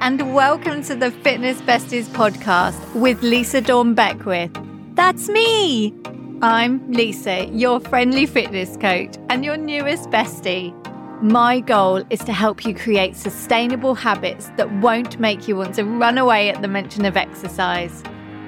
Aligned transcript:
and 0.00 0.32
welcome 0.32 0.80
to 0.80 0.94
the 0.94 1.10
Fitness 1.10 1.60
Besties 1.62 2.04
podcast 2.04 2.94
with 2.94 3.20
Lisa 3.22 3.60
Dawn 3.60 3.94
Beckwith. 3.94 4.50
That's 4.94 5.28
me. 5.28 5.92
I'm 6.40 6.92
Lisa, 6.92 7.46
your 7.46 7.80
friendly 7.80 8.24
fitness 8.24 8.76
coach 8.76 9.16
and 9.28 9.44
your 9.44 9.56
newest 9.56 10.08
bestie. 10.10 10.72
My 11.20 11.58
goal 11.58 12.04
is 12.10 12.20
to 12.20 12.32
help 12.32 12.64
you 12.64 12.76
create 12.76 13.16
sustainable 13.16 13.96
habits 13.96 14.50
that 14.56 14.72
won't 14.80 15.18
make 15.18 15.48
you 15.48 15.56
want 15.56 15.74
to 15.74 15.84
run 15.84 16.16
away 16.16 16.48
at 16.48 16.62
the 16.62 16.68
mention 16.68 17.04
of 17.04 17.16
exercise. 17.16 18.04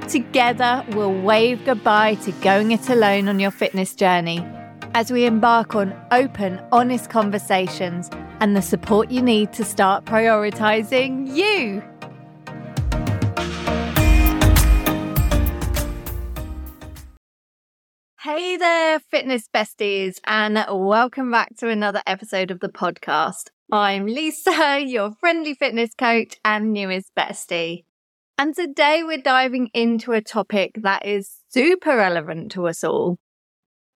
Together, 0.09 0.85
we'll 0.91 1.13
wave 1.13 1.65
goodbye 1.65 2.15
to 2.17 2.33
going 2.43 2.71
it 2.71 2.89
alone 2.89 3.27
on 3.29 3.41
your 3.41 3.51
fitness 3.51 3.97
journey 3.97 4.47
as 4.95 5.13
we 5.13 5.25
embark 5.25 5.75
on 5.75 5.95
open, 6.11 6.61
honest 6.73 7.11
conversations 7.11 8.11
and 8.41 8.57
the 8.57 8.63
support 8.63 9.11
you 9.11 9.23
need 9.23 9.53
to 9.53 9.65
start 9.65 10.05
prioritizing 10.05 11.33
you. 11.35 11.83
Hey 18.21 18.57
there, 18.57 18.99
fitness 19.01 19.49
besties, 19.53 20.19
and 20.27 20.65
welcome 20.69 21.31
back 21.31 21.57
to 21.59 21.69
another 21.69 22.03
episode 22.07 22.51
of 22.51 22.61
the 22.61 22.69
podcast. 22.69 23.51
I'm 23.73 24.07
Lisa, 24.07 24.83
your 24.85 25.13
friendly 25.13 25.55
fitness 25.55 25.91
coach 25.97 26.37
and 26.45 26.73
newest 26.73 27.15
bestie. 27.15 27.85
And 28.37 28.55
today 28.55 29.03
we're 29.05 29.19
diving 29.19 29.71
into 29.73 30.13
a 30.13 30.21
topic 30.21 30.73
that 30.83 31.07
is 31.07 31.31
super 31.49 31.97
relevant 31.97 32.53
to 32.53 32.67
us 32.67 32.83
all 32.83 33.19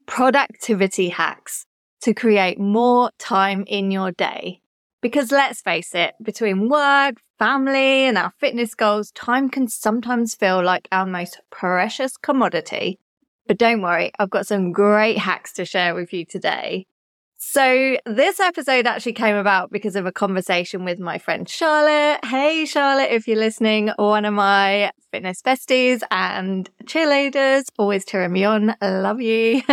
productivity 0.06 1.08
hacks 1.08 1.66
to 2.02 2.14
create 2.14 2.58
more 2.58 3.10
time 3.18 3.64
in 3.66 3.90
your 3.90 4.12
day. 4.12 4.60
Because 5.00 5.30
let's 5.30 5.60
face 5.60 5.94
it, 5.94 6.14
between 6.22 6.68
work, 6.68 7.16
family, 7.38 8.04
and 8.04 8.16
our 8.16 8.32
fitness 8.38 8.74
goals, 8.74 9.10
time 9.10 9.50
can 9.50 9.68
sometimes 9.68 10.34
feel 10.34 10.62
like 10.62 10.88
our 10.90 11.04
most 11.04 11.40
precious 11.50 12.16
commodity. 12.16 12.98
But 13.46 13.58
don't 13.58 13.82
worry, 13.82 14.12
I've 14.18 14.30
got 14.30 14.46
some 14.46 14.72
great 14.72 15.18
hacks 15.18 15.52
to 15.54 15.66
share 15.66 15.94
with 15.94 16.12
you 16.14 16.24
today. 16.24 16.86
So 17.36 17.96
this 18.06 18.40
episode 18.40 18.86
actually 18.86 19.12
came 19.12 19.36
about 19.36 19.70
because 19.70 19.96
of 19.96 20.06
a 20.06 20.12
conversation 20.12 20.84
with 20.84 20.98
my 20.98 21.18
friend 21.18 21.48
Charlotte. 21.48 22.24
Hey, 22.24 22.64
Charlotte, 22.64 23.12
if 23.12 23.28
you're 23.28 23.36
listening, 23.36 23.90
one 23.96 24.24
of 24.24 24.34
my 24.34 24.90
fitness 25.12 25.42
besties 25.42 26.02
and 26.10 26.68
cheerleaders, 26.84 27.64
always 27.78 28.04
cheering 28.04 28.32
me 28.32 28.44
on. 28.44 28.74
Love 28.82 29.20
you. 29.20 29.62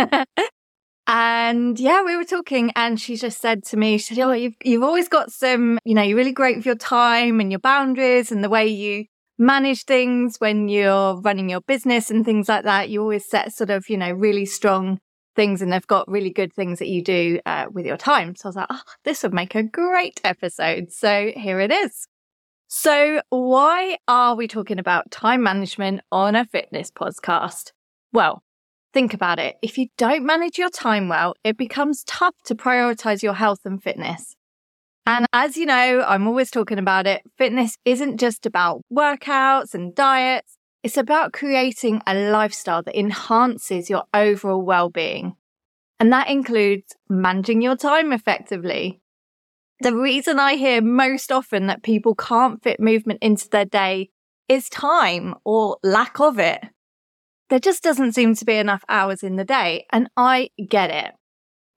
And 1.06 1.80
yeah, 1.80 2.02
we 2.04 2.16
were 2.16 2.24
talking 2.24 2.70
and 2.76 3.00
she 3.00 3.16
just 3.16 3.40
said 3.40 3.64
to 3.64 3.76
me, 3.76 3.98
she 3.98 4.14
said, 4.14 4.22
Oh, 4.22 4.32
you've, 4.32 4.54
you've 4.64 4.84
always 4.84 5.08
got 5.08 5.32
some, 5.32 5.78
you 5.84 5.94
know, 5.94 6.02
you're 6.02 6.16
really 6.16 6.32
great 6.32 6.56
with 6.56 6.66
your 6.66 6.76
time 6.76 7.40
and 7.40 7.50
your 7.50 7.58
boundaries 7.58 8.30
and 8.30 8.42
the 8.44 8.48
way 8.48 8.68
you 8.68 9.06
manage 9.36 9.84
things 9.84 10.36
when 10.38 10.68
you're 10.68 11.20
running 11.20 11.50
your 11.50 11.60
business 11.60 12.08
and 12.08 12.24
things 12.24 12.48
like 12.48 12.64
that. 12.64 12.88
You 12.88 13.00
always 13.02 13.28
set 13.28 13.52
sort 13.52 13.70
of, 13.70 13.88
you 13.88 13.96
know, 13.96 14.12
really 14.12 14.46
strong 14.46 15.00
things 15.34 15.62
and 15.62 15.72
they've 15.72 15.86
got 15.86 16.10
really 16.10 16.30
good 16.30 16.52
things 16.52 16.78
that 16.78 16.88
you 16.88 17.02
do 17.02 17.40
uh, 17.46 17.66
with 17.70 17.86
your 17.86 17.96
time. 17.96 18.34
So 18.36 18.46
I 18.46 18.48
was 18.48 18.56
like, 18.56 18.66
oh, 18.70 18.82
this 19.04 19.22
would 19.22 19.34
make 19.34 19.54
a 19.54 19.62
great 19.62 20.20
episode. 20.24 20.92
So 20.92 21.32
here 21.34 21.60
it 21.60 21.72
is. 21.72 22.06
So 22.68 23.20
why 23.28 23.98
are 24.08 24.34
we 24.34 24.48
talking 24.48 24.78
about 24.78 25.10
time 25.10 25.42
management 25.42 26.00
on 26.10 26.34
a 26.34 26.46
fitness 26.46 26.90
podcast? 26.90 27.72
Well, 28.12 28.42
Think 28.92 29.14
about 29.14 29.38
it. 29.38 29.56
If 29.62 29.78
you 29.78 29.88
don't 29.96 30.26
manage 30.26 30.58
your 30.58 30.68
time 30.68 31.08
well, 31.08 31.34
it 31.44 31.56
becomes 31.56 32.04
tough 32.04 32.34
to 32.44 32.54
prioritize 32.54 33.22
your 33.22 33.32
health 33.32 33.60
and 33.64 33.82
fitness. 33.82 34.36
And 35.06 35.26
as 35.32 35.56
you 35.56 35.64
know, 35.64 36.04
I'm 36.06 36.28
always 36.28 36.50
talking 36.50 36.78
about 36.78 37.06
it. 37.06 37.22
Fitness 37.38 37.78
isn't 37.86 38.18
just 38.18 38.44
about 38.44 38.82
workouts 38.92 39.74
and 39.74 39.94
diets. 39.94 40.58
It's 40.82 40.96
about 40.96 41.32
creating 41.32 42.02
a 42.06 42.14
lifestyle 42.14 42.82
that 42.82 42.98
enhances 42.98 43.88
your 43.88 44.04
overall 44.12 44.62
well-being. 44.62 45.36
And 46.00 46.12
that 46.12 46.28
includes 46.28 46.96
managing 47.08 47.62
your 47.62 47.76
time 47.76 48.12
effectively. 48.12 49.00
The 49.80 49.94
reason 49.94 50.38
I 50.38 50.54
hear 50.54 50.80
most 50.80 51.30
often 51.30 51.66
that 51.68 51.82
people 51.82 52.14
can't 52.14 52.62
fit 52.62 52.80
movement 52.80 53.20
into 53.22 53.48
their 53.48 53.64
day 53.64 54.10
is 54.48 54.68
time 54.68 55.34
or 55.44 55.78
lack 55.82 56.20
of 56.20 56.38
it 56.38 56.62
there 57.52 57.60
just 57.60 57.82
doesn't 57.82 58.12
seem 58.12 58.34
to 58.34 58.46
be 58.46 58.54
enough 58.54 58.82
hours 58.88 59.22
in 59.22 59.36
the 59.36 59.44
day. 59.44 59.84
And 59.92 60.08
I 60.16 60.48
get 60.70 60.88
it. 60.88 61.12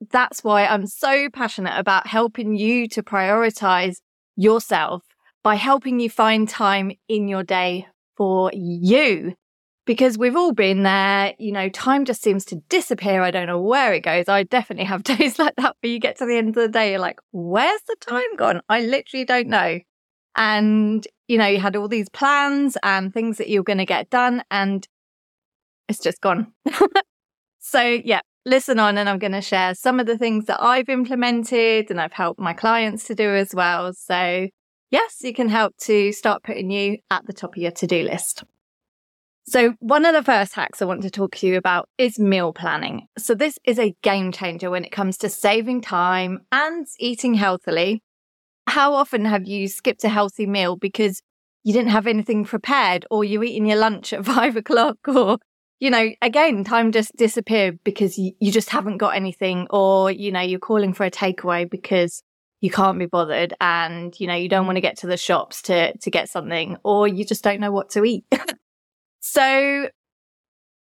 That's 0.10 0.42
why 0.42 0.66
I'm 0.66 0.88
so 0.88 1.28
passionate 1.30 1.78
about 1.78 2.08
helping 2.08 2.56
you 2.56 2.88
to 2.88 3.04
prioritize 3.04 3.98
yourself 4.38 5.04
by 5.44 5.56
helping 5.56 6.00
you 6.00 6.10
find 6.10 6.48
time 6.48 6.94
in 7.10 7.28
your 7.28 7.44
day 7.44 7.88
for 8.18 8.52
you. 8.54 9.36
Because 9.86 10.18
we've 10.18 10.36
all 10.36 10.52
been 10.52 10.82
there, 10.82 11.36
you 11.38 11.52
know, 11.52 11.70
time 11.70 12.06
just 12.06 12.24
seems 12.24 12.44
to 12.46 12.56
disappear. 12.70 13.22
I 13.22 13.30
don't 13.30 13.46
know 13.46 13.62
where 13.62 13.94
it 13.94 14.00
goes. 14.00 14.28
I 14.28 14.42
definitely 14.44 14.86
have 14.86 15.04
days 15.04 15.38
like 15.38 15.56
that 15.58 15.76
where 15.80 15.92
you 15.92 16.00
get 16.00 16.18
to 16.18 16.26
the 16.26 16.38
end 16.38 16.50
of 16.50 16.56
the 16.56 16.68
day, 16.68 16.92
you're 16.92 17.00
like, 17.00 17.20
where's 17.32 17.82
the 17.88 17.96
time 18.02 18.36
gone? 18.36 18.62
I 18.68 18.82
literally 18.82 19.26
don't 19.26 19.48
know. 19.48 19.80
And, 20.36 21.08
you 21.28 21.38
know, 21.38 21.46
you 21.46 21.60
had 21.60 21.76
all 21.76 21.88
these 21.88 22.10
plans 22.10 22.78
and 22.84 23.14
things 23.14 23.38
that 23.38 23.48
you're 23.48 23.64
going 23.64 23.78
to 23.78 23.86
get 23.86 24.10
done. 24.10 24.44
And 24.50 24.88
it's 25.88 26.00
just 26.00 26.20
gone. 26.20 26.52
so, 27.60 27.82
yeah, 27.82 28.22
listen 28.46 28.80
on, 28.80 28.98
and 28.98 29.10
I'm 29.10 29.20
going 29.20 29.32
to 29.32 29.42
share 29.42 29.76
some 29.76 30.00
of 30.00 30.06
the 30.06 30.18
things 30.18 30.46
that 30.46 30.62
I've 30.62 30.90
implemented 30.90 31.90
and 31.90 32.00
I've 32.00 32.14
helped 32.14 32.40
my 32.40 32.54
clients 32.54 33.06
to 33.06 33.16
do 33.16 33.30
as 33.34 33.54
well. 33.54 33.94
So, 33.94 34.48
yes, 34.92 35.18
you 35.22 35.34
can 35.34 35.50
help 35.50 35.76
to 35.82 36.12
start 36.12 36.44
putting 36.44 36.72
you 36.72 36.98
at 37.12 37.26
the 37.26 37.34
top 37.34 37.56
of 37.56 37.62
your 37.62 37.72
to 37.72 37.88
do 37.88 38.04
list. 38.04 38.44
So, 39.48 39.76
one 39.80 40.06
of 40.06 40.14
the 40.14 40.24
first 40.24 40.56
hacks 40.56 40.82
I 40.82 40.86
want 40.86 41.04
to 41.04 41.12
talk 41.12 41.36
to 41.36 41.48
you 41.48 41.56
about 41.56 41.88
is 42.00 42.18
meal 42.18 42.52
planning. 42.52 43.08
So, 43.18 43.36
this 43.36 43.60
is 43.64 43.78
a 43.78 43.96
game 44.02 44.32
changer 44.32 44.72
when 44.72 44.84
it 44.84 44.92
comes 44.92 45.18
to 45.20 45.30
saving 45.30 45.82
time 45.82 46.40
and 46.52 46.88
eating 47.00 47.36
healthily. 47.36 48.02
How 48.68 48.96
often 48.96 49.26
have 49.26 49.46
you 49.46 49.68
skipped 49.68 50.04
a 50.04 50.10
healthy 50.10 50.48
meal 50.48 50.76
because 50.78 51.22
you 51.64 51.74
didn't 51.74 51.92
have 51.92 52.08
anything 52.08 52.44
prepared, 52.46 53.06
or 53.12 53.24
you're 53.24 53.44
eating 53.44 53.68
your 53.68 53.78
lunch 53.78 54.14
at 54.14 54.26
five 54.34 54.56
o'clock, 54.56 54.98
or 55.08 55.38
you 55.80 55.92
know, 55.92 56.10
again, 56.22 56.64
time 56.64 56.92
just 56.92 57.16
disappeared 57.16 57.80
because 57.84 58.18
you, 58.18 58.32
you 58.40 58.52
just 58.52 58.70
haven't 58.70 58.98
got 58.98 59.16
anything, 59.16 59.68
or, 59.70 60.10
you 60.10 60.32
know, 60.32 60.42
you're 60.42 60.60
calling 60.60 60.94
for 60.94 61.06
a 61.06 61.12
takeaway 61.12 61.70
because 61.70 62.24
you 62.62 62.70
can't 62.70 63.00
be 63.00 63.06
bothered 63.06 63.54
and, 63.62 64.18
you 64.20 64.28
know, 64.28 64.36
you 64.36 64.50
don't 64.50 64.66
want 64.66 64.78
to 64.78 64.82
get 64.82 64.98
to 65.00 65.08
the 65.08 65.18
shops 65.18 65.62
to, 65.64 65.96
to 65.98 66.12
get 66.12 66.30
something, 66.30 66.78
or 66.84 67.08
you 67.08 67.26
just 67.26 67.44
don't 67.44 67.60
know 67.60 67.72
what 67.72 67.90
to 67.92 68.04
eat. 68.04 68.26
so 69.20 69.90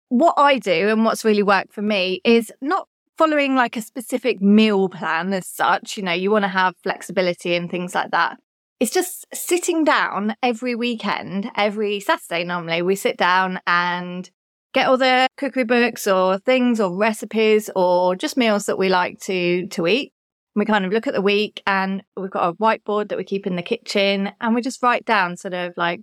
what 0.09 0.35
I 0.37 0.59
do 0.59 0.89
and 0.89 1.05
what's 1.05 1.25
really 1.25 1.43
worked 1.43 1.73
for 1.73 1.81
me 1.81 2.21
is 2.23 2.51
not 2.61 2.87
following 3.17 3.55
like 3.55 3.77
a 3.77 3.81
specific 3.81 4.41
meal 4.41 4.89
plan 4.89 5.33
as 5.33 5.47
such. 5.47 5.97
You 5.97 6.03
know, 6.03 6.13
you 6.13 6.31
want 6.31 6.43
to 6.43 6.49
have 6.49 6.75
flexibility 6.83 7.55
and 7.55 7.69
things 7.69 7.95
like 7.95 8.11
that. 8.11 8.37
It's 8.79 8.91
just 8.91 9.25
sitting 9.33 9.83
down 9.83 10.35
every 10.43 10.75
weekend, 10.75 11.49
every 11.55 11.99
Saturday 11.99 12.43
normally, 12.43 12.81
we 12.81 12.95
sit 12.95 13.17
down 13.17 13.59
and 13.65 14.29
get 14.73 14.87
all 14.87 14.97
the 14.97 15.27
cookery 15.37 15.63
books 15.63 16.07
or 16.07 16.37
things 16.39 16.79
or 16.79 16.95
recipes 16.95 17.69
or 17.75 18.15
just 18.15 18.35
meals 18.35 18.65
that 18.65 18.77
we 18.77 18.89
like 18.89 19.19
to 19.21 19.67
to 19.67 19.87
eat. 19.87 20.11
We 20.55 20.65
kind 20.65 20.85
of 20.85 20.91
look 20.91 21.07
at 21.07 21.13
the 21.13 21.21
week 21.21 21.63
and 21.65 22.03
we've 22.15 22.29
got 22.29 22.47
a 22.47 22.53
whiteboard 22.53 23.09
that 23.09 23.17
we 23.17 23.23
keep 23.23 23.47
in 23.47 23.55
the 23.55 23.63
kitchen 23.63 24.31
and 24.39 24.53
we 24.53 24.61
just 24.61 24.83
write 24.83 25.05
down 25.05 25.35
sort 25.35 25.53
of 25.53 25.73
like 25.77 26.01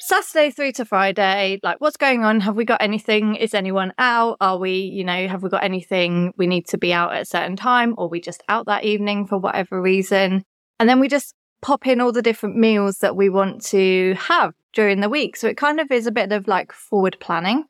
Saturday 0.00 0.50
through 0.50 0.72
to 0.72 0.84
Friday, 0.84 1.60
like 1.62 1.80
what's 1.80 1.96
going 1.96 2.24
on? 2.24 2.40
Have 2.40 2.56
we 2.56 2.64
got 2.64 2.82
anything? 2.82 3.36
Is 3.36 3.54
anyone 3.54 3.92
out? 3.98 4.36
Are 4.40 4.58
we, 4.58 4.78
you 4.78 5.04
know, 5.04 5.28
have 5.28 5.42
we 5.42 5.48
got 5.48 5.64
anything 5.64 6.32
we 6.36 6.46
need 6.46 6.66
to 6.68 6.78
be 6.78 6.92
out 6.92 7.14
at 7.14 7.22
a 7.22 7.26
certain 7.26 7.56
time 7.56 7.94
or 7.96 8.08
we 8.08 8.20
just 8.20 8.42
out 8.48 8.66
that 8.66 8.84
evening 8.84 9.26
for 9.26 9.38
whatever 9.38 9.80
reason? 9.80 10.44
And 10.78 10.88
then 10.88 11.00
we 11.00 11.08
just 11.08 11.34
pop 11.62 11.86
in 11.86 12.00
all 12.00 12.12
the 12.12 12.22
different 12.22 12.56
meals 12.56 12.98
that 12.98 13.16
we 13.16 13.28
want 13.28 13.64
to 13.66 14.14
have 14.18 14.52
during 14.72 15.00
the 15.00 15.08
week. 15.08 15.36
So 15.36 15.48
it 15.48 15.56
kind 15.56 15.80
of 15.80 15.90
is 15.90 16.06
a 16.06 16.12
bit 16.12 16.32
of 16.32 16.46
like 16.46 16.72
forward 16.72 17.16
planning. 17.20 17.64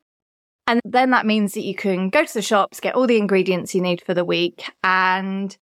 And 0.67 0.81
then 0.83 1.11
that 1.11 1.27
means 1.27 1.53
that 1.53 1.63
you 1.63 1.75
can 1.75 2.09
go 2.09 2.25
to 2.25 2.33
the 2.33 2.41
shops, 2.41 2.79
get 2.79 2.95
all 2.95 3.05
the 3.05 3.17
ingredients 3.17 3.75
you 3.75 3.81
need 3.81 4.01
for 4.01 4.15
the 4.15 4.25
week, 4.25 4.69
and 4.83 5.55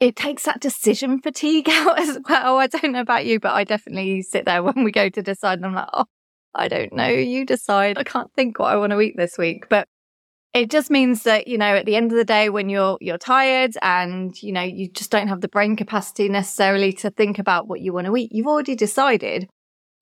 it 0.00 0.16
takes 0.16 0.44
that 0.44 0.60
decision 0.60 1.20
fatigue 1.20 1.68
out 1.70 2.00
as 2.00 2.18
well. 2.28 2.56
I 2.56 2.66
don't 2.66 2.92
know 2.92 3.00
about 3.00 3.26
you, 3.26 3.38
but 3.38 3.52
I 3.52 3.64
definitely 3.64 4.22
sit 4.22 4.46
there 4.46 4.62
when 4.64 4.82
we 4.82 4.90
go 4.90 5.08
to 5.08 5.22
decide 5.22 5.58
and 5.58 5.66
I'm 5.66 5.74
like, 5.74 5.88
oh, 5.92 6.06
I 6.54 6.66
don't 6.66 6.92
know. 6.92 7.08
You 7.08 7.46
decide. 7.46 7.98
I 7.98 8.02
can't 8.02 8.32
think 8.34 8.58
what 8.58 8.72
I 8.72 8.76
want 8.76 8.92
to 8.92 9.00
eat 9.00 9.16
this 9.16 9.38
week. 9.38 9.68
But 9.68 9.86
it 10.52 10.68
just 10.68 10.90
means 10.90 11.22
that, 11.22 11.46
you 11.46 11.58
know, 11.58 11.76
at 11.76 11.86
the 11.86 11.94
end 11.94 12.10
of 12.10 12.18
the 12.18 12.24
day, 12.24 12.48
when 12.48 12.68
you're, 12.68 12.98
you're 13.00 13.18
tired 13.18 13.76
and, 13.82 14.34
you 14.42 14.50
know, 14.50 14.62
you 14.62 14.90
just 14.90 15.12
don't 15.12 15.28
have 15.28 15.42
the 15.42 15.48
brain 15.48 15.76
capacity 15.76 16.28
necessarily 16.28 16.92
to 16.94 17.10
think 17.10 17.38
about 17.38 17.68
what 17.68 17.80
you 17.80 17.92
want 17.92 18.08
to 18.08 18.16
eat, 18.16 18.32
you've 18.32 18.48
already 18.48 18.74
decided. 18.74 19.48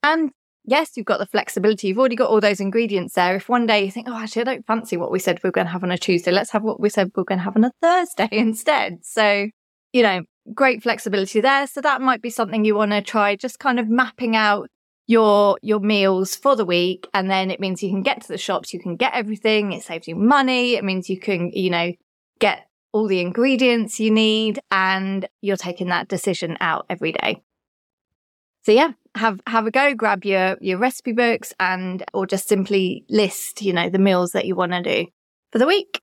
And 0.03 0.31
yes, 0.65 0.93
you've 0.97 1.05
got 1.05 1.19
the 1.19 1.27
flexibility. 1.27 1.89
You've 1.89 1.99
already 1.99 2.17
got 2.17 2.31
all 2.31 2.41
those 2.41 2.61
ingredients 2.61 3.13
there. 3.15 3.37
If 3.37 3.51
one 3.51 3.67
day 3.67 3.85
you 3.85 3.91
think, 3.91 4.07
oh, 4.09 4.17
actually, 4.17 4.43
I 4.43 4.45
don't 4.45 4.67
fancy 4.67 4.97
what 4.97 5.11
we 5.11 5.19
said 5.19 5.39
we 5.43 5.49
are 5.49 5.53
going 5.53 5.67
to 5.67 5.73
have 5.73 5.85
on 5.85 5.91
a 5.91 5.99
Tuesday, 5.99 6.31
let's 6.31 6.53
have 6.53 6.63
what 6.63 6.81
we 6.81 6.89
said 6.89 7.11
we 7.15 7.21
are 7.21 7.25
going 7.25 7.41
to 7.41 7.45
have 7.45 7.57
on 7.57 7.65
a 7.65 7.73
Thursday 7.83 8.29
instead. 8.33 9.01
So, 9.03 9.49
you 9.93 10.03
know, 10.03 10.23
great 10.55 10.83
flexibility 10.83 11.41
there. 11.41 11.67
So 11.67 11.81
that 11.81 12.01
might 12.01 12.23
be 12.23 12.31
something 12.31 12.65
you 12.65 12.75
want 12.75 12.93
to 12.93 13.03
try, 13.03 13.37
just 13.37 13.59
kind 13.59 13.79
of 13.79 13.89
mapping 13.89 14.37
out 14.37 14.69
your 15.09 15.59
your 15.63 15.81
meals 15.81 16.37
for 16.37 16.55
the 16.55 16.67
week 16.67 17.09
and 17.15 17.31
then 17.31 17.51
it 17.51 17.59
means 17.59 17.83
you 17.83 17.89
can 17.89 18.03
get 18.03 18.21
to 18.21 18.29
the 18.29 18.39
shops 18.39 18.75
you 18.75 18.79
can 18.79 18.95
get 18.95 19.15
everything 19.15 19.73
it 19.73 19.83
saves 19.83 20.07
you 20.07 20.15
money 20.15 20.75
it 20.75 20.85
means 20.85 21.09
you 21.09 21.19
can 21.19 21.51
you 21.55 21.71
know 21.71 21.93
get 22.39 22.69
all 22.93 23.09
the 23.09 23.21
ingredients 23.21 23.99
you 23.99 24.11
need 24.11 24.61
and 24.71 25.27
you're 25.41 25.57
taking 25.57 25.89
that 25.89 26.09
decision 26.09 26.59
out 26.61 26.85
every 26.91 27.13
day 27.13 27.43
so 28.65 28.71
yeah 28.71 28.93
have 29.15 29.41
have 29.47 29.67
a 29.67 29.71
go 29.71 29.95
grab 29.95 30.27
your 30.27 30.59
your 30.61 30.79
recipe 30.79 31.13
books 31.13 31.55
and 31.59 32.05
or 32.13 32.27
just 32.27 32.47
simply 32.47 33.03
list 33.09 33.63
you 33.63 33.73
know 33.73 33.89
the 33.89 33.99
meals 33.99 34.33
that 34.33 34.45
you 34.45 34.55
want 34.55 34.73
to 34.73 34.83
do 34.83 35.07
for 35.53 35.59
the 35.59 35.67
week 35.67 36.03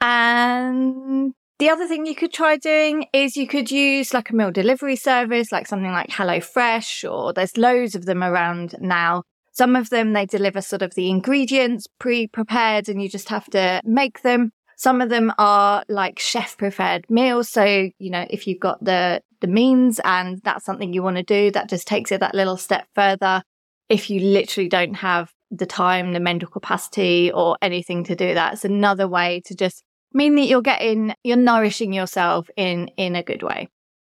and 0.00 1.34
the 1.62 1.70
other 1.70 1.86
thing 1.86 2.06
you 2.06 2.16
could 2.16 2.32
try 2.32 2.56
doing 2.56 3.06
is 3.12 3.36
you 3.36 3.46
could 3.46 3.70
use 3.70 4.12
like 4.12 4.30
a 4.30 4.34
meal 4.34 4.50
delivery 4.50 4.96
service, 4.96 5.52
like 5.52 5.68
something 5.68 5.92
like 5.92 6.10
HelloFresh, 6.10 7.08
or 7.08 7.32
there's 7.32 7.56
loads 7.56 7.94
of 7.94 8.04
them 8.04 8.24
around 8.24 8.74
now. 8.80 9.22
Some 9.52 9.76
of 9.76 9.88
them, 9.88 10.12
they 10.12 10.26
deliver 10.26 10.60
sort 10.60 10.82
of 10.82 10.96
the 10.96 11.08
ingredients 11.08 11.86
pre 12.00 12.26
prepared 12.26 12.88
and 12.88 13.00
you 13.00 13.08
just 13.08 13.28
have 13.28 13.44
to 13.50 13.80
make 13.84 14.22
them. 14.22 14.50
Some 14.76 15.00
of 15.00 15.08
them 15.08 15.32
are 15.38 15.84
like 15.88 16.18
chef 16.18 16.56
prepared 16.56 17.08
meals. 17.08 17.48
So, 17.48 17.62
you 17.96 18.10
know, 18.10 18.26
if 18.28 18.48
you've 18.48 18.58
got 18.58 18.84
the, 18.84 19.22
the 19.40 19.46
means 19.46 20.00
and 20.02 20.40
that's 20.42 20.64
something 20.64 20.92
you 20.92 21.04
want 21.04 21.18
to 21.18 21.22
do, 21.22 21.52
that 21.52 21.68
just 21.68 21.86
takes 21.86 22.10
it 22.10 22.18
that 22.18 22.34
little 22.34 22.56
step 22.56 22.88
further. 22.96 23.40
If 23.88 24.10
you 24.10 24.18
literally 24.18 24.68
don't 24.68 24.94
have 24.94 25.30
the 25.52 25.66
time, 25.66 26.12
the 26.12 26.18
mental 26.18 26.48
capacity 26.48 27.30
or 27.30 27.56
anything 27.62 28.02
to 28.02 28.16
do 28.16 28.34
that, 28.34 28.54
it's 28.54 28.64
another 28.64 29.06
way 29.06 29.42
to 29.44 29.54
just 29.54 29.84
mean 30.14 30.34
that 30.36 30.46
you're 30.46 30.62
getting, 30.62 31.14
you're 31.24 31.36
nourishing 31.36 31.92
yourself 31.92 32.48
in, 32.56 32.88
in 32.96 33.16
a 33.16 33.22
good 33.22 33.42
way. 33.42 33.68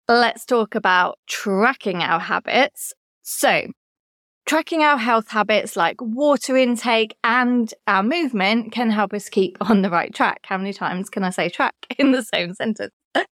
Let's 0.07 0.45
talk 0.45 0.75
about 0.75 1.17
tracking 1.27 2.01
our 2.01 2.19
habits. 2.19 2.93
So 3.23 3.67
tracking 4.45 4.83
our 4.83 4.97
health 4.97 5.29
habits 5.29 5.75
like 5.75 5.99
water 5.99 6.55
intake 6.55 7.15
and 7.23 7.73
our 7.87 8.03
movement 8.03 8.71
can 8.71 8.91
help 8.91 9.13
us 9.13 9.29
keep 9.29 9.57
on 9.69 9.81
the 9.81 9.89
right 9.89 10.13
track. 10.13 10.41
How 10.43 10.57
many 10.57 10.73
times 10.73 11.09
can 11.09 11.23
I 11.23 11.29
say 11.29 11.49
track 11.49 11.75
in 11.97 12.11
the 12.11 12.23
same 12.23 12.53
sentence? 12.53 12.93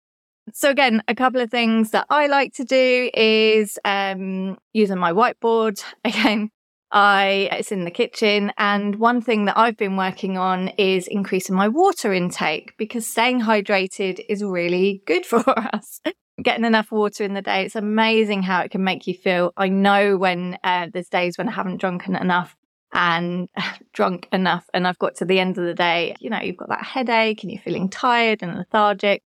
So 0.53 0.71
again, 0.71 1.05
a 1.07 1.15
couple 1.15 1.41
of 1.41 1.53
things 1.53 1.93
that 1.93 2.05
I 2.11 2.27
like 2.27 2.53
to 2.55 2.65
do 2.65 3.11
is 3.15 3.79
um, 3.85 4.59
using 4.73 4.99
my 4.99 5.13
whiteboard. 5.13 5.83
Again, 6.05 6.51
I 6.93 7.49
it's 7.53 7.73
in 7.73 7.85
the 7.85 7.91
kitchen 7.91 8.53
and 8.59 8.97
one 8.97 9.23
thing 9.23 9.47
that 9.47 9.59
I've 9.59 9.79
been 9.79 9.97
working 9.97 10.37
on 10.37 10.69
is 10.69 11.07
increasing 11.07 11.57
my 11.57 11.69
water 11.69 12.13
intake 12.13 12.77
because 12.77 13.07
staying 13.07 13.41
hydrated 13.41 14.25
is 14.29 14.45
really 14.45 15.03
good 15.07 15.25
for 15.33 15.43
us. 15.49 16.01
Getting 16.43 16.65
enough 16.65 16.93
water 16.93 17.25
in 17.25 17.35
the 17.35 17.43
day, 17.43 17.65
it's 17.65 17.77
amazing 17.77 18.43
how 18.43 18.61
it 18.61 18.71
can 18.71 18.85
make 18.85 19.07
you 19.07 19.15
feel. 19.15 19.53
I 19.57 19.69
know 19.69 20.17
when 20.17 20.59
uh, 20.65 20.89
there's 20.93 21.09
days 21.09 21.39
when 21.39 21.49
I 21.49 21.53
haven't 21.53 21.79
drunken 21.79 22.17
enough 22.17 22.57
and 22.93 23.49
drunk 23.93 24.29
enough 24.33 24.69
and 24.75 24.87
I've 24.87 24.99
got 24.99 25.17
to 25.17 25.25
the 25.25 25.41
end 25.41 25.59
of 25.59 25.65
the 25.65 25.75
day, 25.75 26.15
you 26.21 26.31
know, 26.31 26.41
you've 26.41 26.57
got 26.57 26.69
that 26.69 26.85
headache 26.85 27.43
and 27.43 27.53
you're 27.53 27.63
feeling 27.63 27.89
tired 27.89 28.43
and 28.43 28.57
lethargic. 28.57 29.23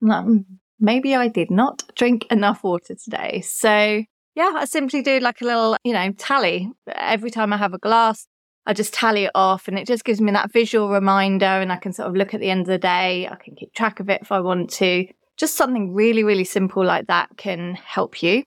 Like, 0.00 0.24
hmm, 0.24 0.38
maybe 0.78 1.14
I 1.14 1.28
did 1.28 1.50
not 1.50 1.82
drink 1.94 2.26
enough 2.30 2.64
water 2.64 2.94
today. 2.94 3.42
So 3.42 4.04
yeah, 4.40 4.52
I 4.56 4.64
simply 4.64 5.02
do 5.02 5.20
like 5.20 5.42
a 5.42 5.44
little, 5.44 5.76
you 5.84 5.92
know, 5.92 6.12
tally. 6.12 6.70
Every 6.96 7.30
time 7.30 7.52
I 7.52 7.58
have 7.58 7.74
a 7.74 7.78
glass, 7.78 8.26
I 8.64 8.72
just 8.72 8.94
tally 8.94 9.24
it 9.24 9.32
off 9.34 9.68
and 9.68 9.78
it 9.78 9.86
just 9.86 10.02
gives 10.02 10.18
me 10.18 10.32
that 10.32 10.50
visual 10.50 10.88
reminder 10.88 11.44
and 11.44 11.70
I 11.70 11.76
can 11.76 11.92
sort 11.92 12.08
of 12.08 12.16
look 12.16 12.32
at 12.32 12.40
the 12.40 12.48
end 12.48 12.62
of 12.62 12.68
the 12.68 12.78
day. 12.78 13.28
I 13.30 13.36
can 13.36 13.54
keep 13.54 13.74
track 13.74 14.00
of 14.00 14.08
it 14.08 14.22
if 14.22 14.32
I 14.32 14.40
want 14.40 14.70
to. 14.70 15.06
Just 15.36 15.56
something 15.58 15.92
really, 15.92 16.24
really 16.24 16.44
simple 16.44 16.82
like 16.82 17.06
that 17.08 17.28
can 17.36 17.74
help 17.74 18.22
you. 18.22 18.44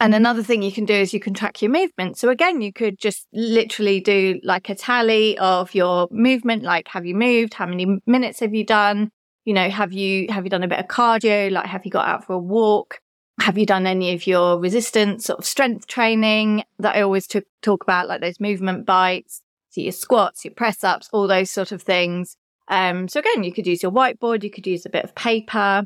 And 0.00 0.14
another 0.14 0.42
thing 0.42 0.62
you 0.62 0.72
can 0.72 0.86
do 0.86 0.94
is 0.94 1.12
you 1.12 1.20
can 1.20 1.34
track 1.34 1.60
your 1.60 1.70
movement. 1.70 2.16
So 2.16 2.30
again, 2.30 2.62
you 2.62 2.72
could 2.72 2.98
just 2.98 3.26
literally 3.34 4.00
do 4.00 4.40
like 4.42 4.70
a 4.70 4.74
tally 4.74 5.36
of 5.36 5.74
your 5.74 6.08
movement, 6.10 6.62
like 6.62 6.88
have 6.88 7.04
you 7.04 7.14
moved? 7.14 7.52
How 7.52 7.66
many 7.66 7.98
minutes 8.06 8.40
have 8.40 8.54
you 8.54 8.64
done? 8.64 9.10
You 9.44 9.52
know, 9.52 9.68
have 9.68 9.92
you, 9.92 10.26
have 10.30 10.44
you 10.44 10.50
done 10.50 10.62
a 10.62 10.68
bit 10.68 10.78
of 10.78 10.86
cardio? 10.86 11.50
Like 11.50 11.66
have 11.66 11.84
you 11.84 11.90
got 11.90 12.08
out 12.08 12.24
for 12.24 12.32
a 12.32 12.38
walk? 12.38 13.00
Have 13.40 13.58
you 13.58 13.66
done 13.66 13.86
any 13.86 14.12
of 14.14 14.26
your 14.26 14.58
resistance 14.58 15.24
sort 15.24 15.40
of 15.40 15.44
strength 15.44 15.86
training 15.86 16.64
that 16.78 16.96
I 16.96 17.02
always 17.02 17.26
t- 17.26 17.42
talk 17.62 17.82
about, 17.82 18.08
like 18.08 18.20
those 18.20 18.40
movement 18.40 18.86
bites, 18.86 19.42
so 19.70 19.80
your 19.80 19.92
squats, 19.92 20.44
your 20.44 20.54
press 20.54 20.84
ups, 20.84 21.08
all 21.12 21.26
those 21.26 21.50
sort 21.50 21.72
of 21.72 21.82
things. 21.82 22.36
Um, 22.68 23.08
so 23.08 23.20
again, 23.20 23.42
you 23.42 23.52
could 23.52 23.66
use 23.66 23.82
your 23.82 23.92
whiteboard, 23.92 24.44
you 24.44 24.50
could 24.50 24.66
use 24.66 24.86
a 24.86 24.90
bit 24.90 25.04
of 25.04 25.14
paper, 25.14 25.84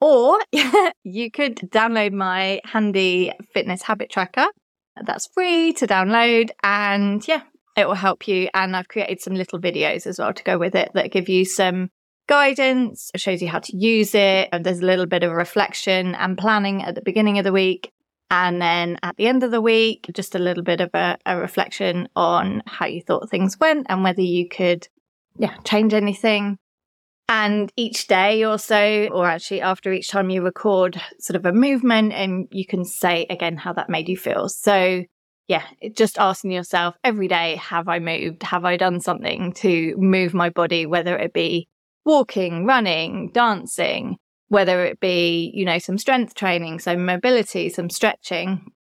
or 0.00 0.38
you 1.04 1.30
could 1.30 1.56
download 1.56 2.12
my 2.12 2.60
handy 2.64 3.32
fitness 3.54 3.82
habit 3.82 4.10
tracker. 4.10 4.46
That's 5.00 5.28
free 5.28 5.72
to 5.74 5.86
download, 5.86 6.50
and 6.64 7.26
yeah, 7.28 7.42
it 7.76 7.86
will 7.86 7.94
help 7.94 8.26
you. 8.26 8.48
And 8.54 8.76
I've 8.76 8.88
created 8.88 9.20
some 9.20 9.34
little 9.34 9.60
videos 9.60 10.06
as 10.06 10.18
well 10.18 10.34
to 10.34 10.42
go 10.42 10.58
with 10.58 10.74
it 10.74 10.90
that 10.94 11.12
give 11.12 11.28
you 11.28 11.44
some 11.44 11.90
guidance, 12.28 13.10
it 13.12 13.20
shows 13.20 13.42
you 13.42 13.48
how 13.48 13.58
to 13.58 13.76
use 13.76 14.14
it. 14.14 14.48
And 14.52 14.64
there's 14.64 14.80
a 14.80 14.86
little 14.86 15.06
bit 15.06 15.24
of 15.24 15.32
reflection 15.32 16.14
and 16.14 16.38
planning 16.38 16.84
at 16.84 16.94
the 16.94 17.02
beginning 17.02 17.38
of 17.38 17.44
the 17.44 17.52
week. 17.52 17.92
And 18.30 18.60
then 18.60 18.98
at 19.02 19.16
the 19.16 19.26
end 19.26 19.42
of 19.42 19.50
the 19.50 19.60
week, 19.60 20.06
just 20.12 20.34
a 20.34 20.38
little 20.38 20.62
bit 20.62 20.80
of 20.80 20.90
a, 20.94 21.18
a 21.24 21.36
reflection 21.38 22.08
on 22.14 22.62
how 22.66 22.86
you 22.86 23.00
thought 23.00 23.30
things 23.30 23.58
went 23.58 23.86
and 23.88 24.04
whether 24.04 24.20
you 24.20 24.48
could, 24.48 24.86
yeah, 25.38 25.56
change 25.64 25.94
anything. 25.94 26.58
And 27.30 27.72
each 27.76 28.06
day 28.06 28.44
or 28.44 28.58
so, 28.58 29.08
or 29.12 29.26
actually 29.26 29.60
after 29.60 29.92
each 29.92 30.08
time 30.08 30.30
you 30.30 30.42
record 30.42 31.00
sort 31.18 31.36
of 31.36 31.46
a 31.46 31.52
movement 31.52 32.12
and 32.12 32.48
you 32.50 32.66
can 32.66 32.84
say 32.84 33.26
again 33.28 33.56
how 33.56 33.72
that 33.74 33.90
made 33.90 34.08
you 34.08 34.16
feel. 34.16 34.48
So 34.48 35.04
yeah, 35.46 35.64
just 35.94 36.18
asking 36.18 36.52
yourself 36.52 36.94
every 37.02 37.28
day, 37.28 37.56
have 37.56 37.88
I 37.88 37.98
moved? 37.98 38.42
Have 38.42 38.66
I 38.66 38.76
done 38.76 39.00
something 39.00 39.52
to 39.54 39.94
move 39.96 40.34
my 40.34 40.50
body, 40.50 40.84
whether 40.84 41.16
it 41.16 41.32
be 41.32 41.68
walking, 42.08 42.64
running, 42.64 43.30
dancing, 43.32 44.16
whether 44.48 44.82
it 44.86 44.98
be, 44.98 45.52
you 45.54 45.66
know, 45.66 45.78
some 45.78 45.98
strength 45.98 46.34
training, 46.34 46.78
so 46.78 46.96
mobility, 46.96 47.68
some 47.68 47.90
stretching. 47.90 48.72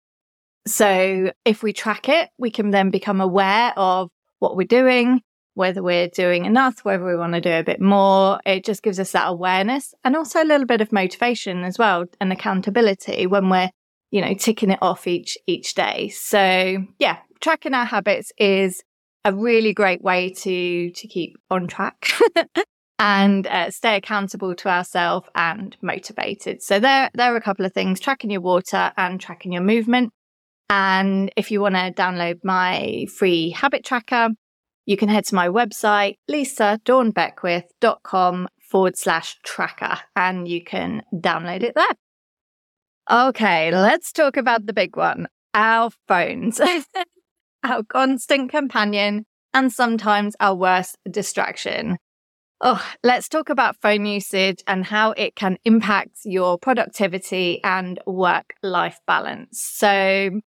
So 0.64 1.32
if 1.44 1.60
we 1.60 1.72
track 1.72 2.08
it, 2.08 2.30
we 2.38 2.52
can 2.52 2.70
then 2.70 2.90
become 2.90 3.20
aware 3.20 3.72
of 3.76 4.10
what 4.38 4.56
we're 4.56 4.64
doing, 4.64 5.22
whether 5.54 5.82
we're 5.82 6.06
doing 6.06 6.44
enough, 6.44 6.84
whether 6.84 7.04
we 7.04 7.16
want 7.16 7.34
to 7.34 7.40
do 7.40 7.50
a 7.50 7.64
bit 7.64 7.80
more. 7.80 8.38
It 8.46 8.64
just 8.64 8.84
gives 8.84 9.00
us 9.00 9.10
that 9.10 9.26
awareness 9.26 9.92
and 10.04 10.14
also 10.14 10.40
a 10.40 10.46
little 10.46 10.66
bit 10.66 10.80
of 10.80 10.92
motivation 10.92 11.64
as 11.64 11.78
well 11.78 12.04
and 12.20 12.32
accountability 12.32 13.26
when 13.26 13.50
we're, 13.50 13.70
you 14.12 14.20
know, 14.20 14.34
ticking 14.34 14.70
it 14.70 14.78
off 14.80 15.08
each, 15.08 15.36
each 15.48 15.74
day. 15.74 16.10
So 16.10 16.78
yeah, 17.00 17.18
tracking 17.40 17.74
our 17.74 17.86
habits 17.86 18.30
is 18.38 18.84
a 19.24 19.34
really 19.34 19.74
great 19.74 20.00
way 20.00 20.32
to, 20.32 20.90
to 20.90 21.08
keep 21.08 21.36
on 21.50 21.66
track 21.66 22.08
and 22.98 23.46
uh, 23.46 23.70
stay 23.70 23.96
accountable 23.96 24.54
to 24.54 24.68
ourselves 24.68 25.28
and 25.34 25.76
motivated. 25.82 26.62
So 26.62 26.80
there, 26.80 27.10
there 27.14 27.34
are 27.34 27.36
a 27.36 27.42
couple 27.42 27.66
of 27.66 27.72
things, 27.72 28.00
tracking 28.00 28.30
your 28.30 28.40
water 28.40 28.92
and 28.96 29.20
tracking 29.20 29.52
your 29.52 29.62
movement. 29.62 30.12
And 30.68 31.30
if 31.36 31.50
you 31.50 31.60
want 31.60 31.74
to 31.74 31.92
download 31.92 32.40
my 32.42 33.06
free 33.14 33.50
habit 33.50 33.84
tracker, 33.84 34.30
you 34.86 34.96
can 34.96 35.08
head 35.08 35.26
to 35.26 35.34
my 35.34 35.48
website, 35.48 36.16
lisadawnbeckwith.com 36.30 38.48
forward 38.60 38.96
slash 38.96 39.36
tracker, 39.44 39.98
and 40.14 40.48
you 40.48 40.64
can 40.64 41.02
download 41.14 41.62
it 41.62 41.74
there. 41.74 41.92
Okay, 43.10 43.70
let's 43.70 44.12
talk 44.12 44.36
about 44.36 44.66
the 44.66 44.72
big 44.72 44.96
one 44.96 45.28
our 45.54 45.90
phones, 46.06 46.60
our 47.64 47.82
constant 47.84 48.50
companion, 48.50 49.24
and 49.54 49.72
sometimes 49.72 50.36
our 50.38 50.54
worst 50.54 50.98
distraction. 51.10 51.96
Oh, 52.60 52.82
let's 53.02 53.28
talk 53.28 53.50
about 53.50 53.76
phone 53.82 54.06
usage 54.06 54.62
and 54.66 54.84
how 54.84 55.10
it 55.12 55.36
can 55.36 55.58
impact 55.64 56.20
your 56.24 56.58
productivity 56.58 57.60
and 57.62 58.00
work 58.06 58.54
life 58.62 58.98
balance. 59.06 59.60
So, 59.60 59.88
if 59.88 60.42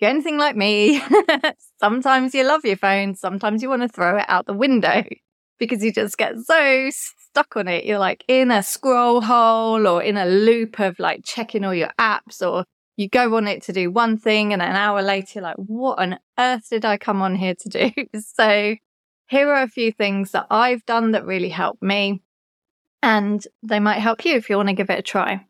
you're 0.00 0.10
anything 0.10 0.38
like 0.38 0.56
me, 0.56 1.02
sometimes 1.80 2.34
you 2.34 2.44
love 2.44 2.64
your 2.64 2.76
phone, 2.76 3.14
sometimes 3.14 3.62
you 3.62 3.70
want 3.70 3.82
to 3.82 3.88
throw 3.88 4.18
it 4.18 4.26
out 4.28 4.46
the 4.46 4.52
window 4.52 5.04
because 5.58 5.82
you 5.82 5.92
just 5.92 6.18
get 6.18 6.34
so 6.38 6.90
stuck 6.92 7.56
on 7.56 7.68
it. 7.68 7.84
You're 7.86 7.98
like 7.98 8.24
in 8.28 8.50
a 8.50 8.62
scroll 8.62 9.22
hole 9.22 9.86
or 9.86 10.02
in 10.02 10.18
a 10.18 10.26
loop 10.26 10.78
of 10.80 10.98
like 10.98 11.22
checking 11.24 11.64
all 11.64 11.74
your 11.74 11.92
apps, 11.98 12.42
or 12.46 12.64
you 12.98 13.08
go 13.08 13.36
on 13.36 13.48
it 13.48 13.62
to 13.64 13.72
do 13.72 13.90
one 13.90 14.18
thing 14.18 14.52
and 14.52 14.60
an 14.60 14.76
hour 14.76 15.02
later, 15.02 15.30
you're 15.36 15.44
like, 15.44 15.56
what 15.56 15.98
on 15.98 16.18
earth 16.38 16.68
did 16.70 16.84
I 16.84 16.98
come 16.98 17.22
on 17.22 17.36
here 17.36 17.54
to 17.54 17.68
do? 17.68 17.90
So, 18.20 18.74
here 19.28 19.52
are 19.52 19.62
a 19.62 19.68
few 19.68 19.92
things 19.92 20.32
that 20.32 20.46
I've 20.50 20.84
done 20.86 21.12
that 21.12 21.26
really 21.26 21.48
helped 21.50 21.82
me, 21.82 22.22
and 23.02 23.46
they 23.62 23.80
might 23.80 24.00
help 24.00 24.24
you 24.24 24.34
if 24.34 24.50
you 24.50 24.56
want 24.56 24.68
to 24.68 24.74
give 24.74 24.90
it 24.90 24.98
a 24.98 25.02
try. 25.02 25.46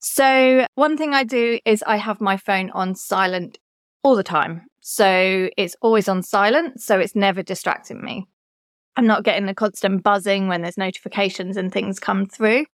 So, 0.00 0.66
one 0.74 0.96
thing 0.96 1.14
I 1.14 1.24
do 1.24 1.60
is 1.64 1.84
I 1.86 1.96
have 1.96 2.20
my 2.20 2.36
phone 2.36 2.70
on 2.70 2.94
silent 2.94 3.58
all 4.02 4.16
the 4.16 4.24
time. 4.24 4.66
So, 4.80 5.48
it's 5.56 5.76
always 5.80 6.08
on 6.08 6.22
silent, 6.22 6.80
so 6.80 6.98
it's 6.98 7.14
never 7.14 7.42
distracting 7.42 8.02
me. 8.02 8.26
I'm 8.96 9.06
not 9.06 9.24
getting 9.24 9.46
the 9.46 9.54
constant 9.54 10.02
buzzing 10.02 10.48
when 10.48 10.62
there's 10.62 10.76
notifications 10.76 11.56
and 11.56 11.72
things 11.72 11.98
come 11.98 12.26
through. 12.26 12.66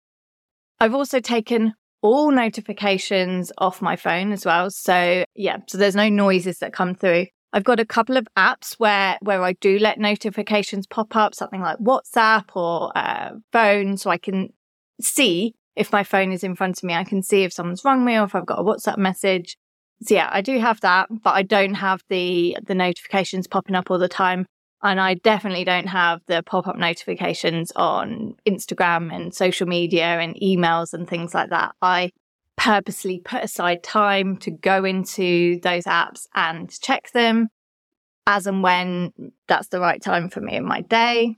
I've 0.78 0.94
also 0.94 1.20
taken 1.20 1.74
all 2.02 2.30
notifications 2.30 3.50
off 3.58 3.82
my 3.82 3.96
phone 3.96 4.32
as 4.32 4.44
well. 4.44 4.70
So 4.70 5.24
yeah, 5.34 5.58
so 5.68 5.78
there's 5.78 5.96
no 5.96 6.08
noises 6.08 6.58
that 6.58 6.72
come 6.72 6.94
through. 6.94 7.26
I've 7.52 7.64
got 7.64 7.80
a 7.80 7.86
couple 7.86 8.16
of 8.16 8.26
apps 8.36 8.74
where 8.74 9.18
where 9.22 9.42
I 9.42 9.54
do 9.54 9.78
let 9.78 9.98
notifications 9.98 10.86
pop 10.86 11.16
up, 11.16 11.34
something 11.34 11.60
like 11.60 11.78
WhatsApp 11.78 12.44
or 12.54 12.92
uh, 12.96 13.32
phone, 13.52 13.96
so 13.96 14.10
I 14.10 14.18
can 14.18 14.52
see 15.00 15.54
if 15.74 15.92
my 15.92 16.02
phone 16.02 16.32
is 16.32 16.42
in 16.42 16.54
front 16.54 16.78
of 16.78 16.84
me. 16.84 16.94
I 16.94 17.04
can 17.04 17.22
see 17.22 17.44
if 17.44 17.52
someone's 17.52 17.84
rung 17.84 18.04
me 18.04 18.16
or 18.16 18.24
if 18.24 18.34
I've 18.34 18.46
got 18.46 18.58
a 18.58 18.64
WhatsApp 18.64 18.98
message. 18.98 19.56
So 20.02 20.14
yeah, 20.14 20.28
I 20.30 20.40
do 20.40 20.58
have 20.58 20.80
that, 20.80 21.08
but 21.22 21.34
I 21.34 21.42
don't 21.42 21.74
have 21.74 22.02
the 22.08 22.56
the 22.66 22.74
notifications 22.74 23.46
popping 23.46 23.74
up 23.74 23.90
all 23.90 23.98
the 23.98 24.08
time. 24.08 24.46
And 24.82 25.00
I 25.00 25.14
definitely 25.14 25.64
don't 25.64 25.88
have 25.88 26.20
the 26.26 26.42
pop 26.42 26.66
up 26.66 26.76
notifications 26.76 27.72
on 27.76 28.36
Instagram 28.46 29.12
and 29.14 29.34
social 29.34 29.66
media 29.66 30.04
and 30.04 30.36
emails 30.36 30.92
and 30.92 31.08
things 31.08 31.34
like 31.34 31.50
that. 31.50 31.74
I 31.80 32.10
purposely 32.56 33.20
put 33.20 33.44
aside 33.44 33.82
time 33.82 34.36
to 34.38 34.50
go 34.50 34.84
into 34.84 35.60
those 35.60 35.84
apps 35.84 36.26
and 36.34 36.70
check 36.80 37.10
them 37.12 37.48
as 38.26 38.46
and 38.46 38.62
when 38.62 39.12
that's 39.46 39.68
the 39.68 39.80
right 39.80 40.02
time 40.02 40.28
for 40.28 40.40
me 40.40 40.56
in 40.56 40.64
my 40.64 40.80
day. 40.80 41.36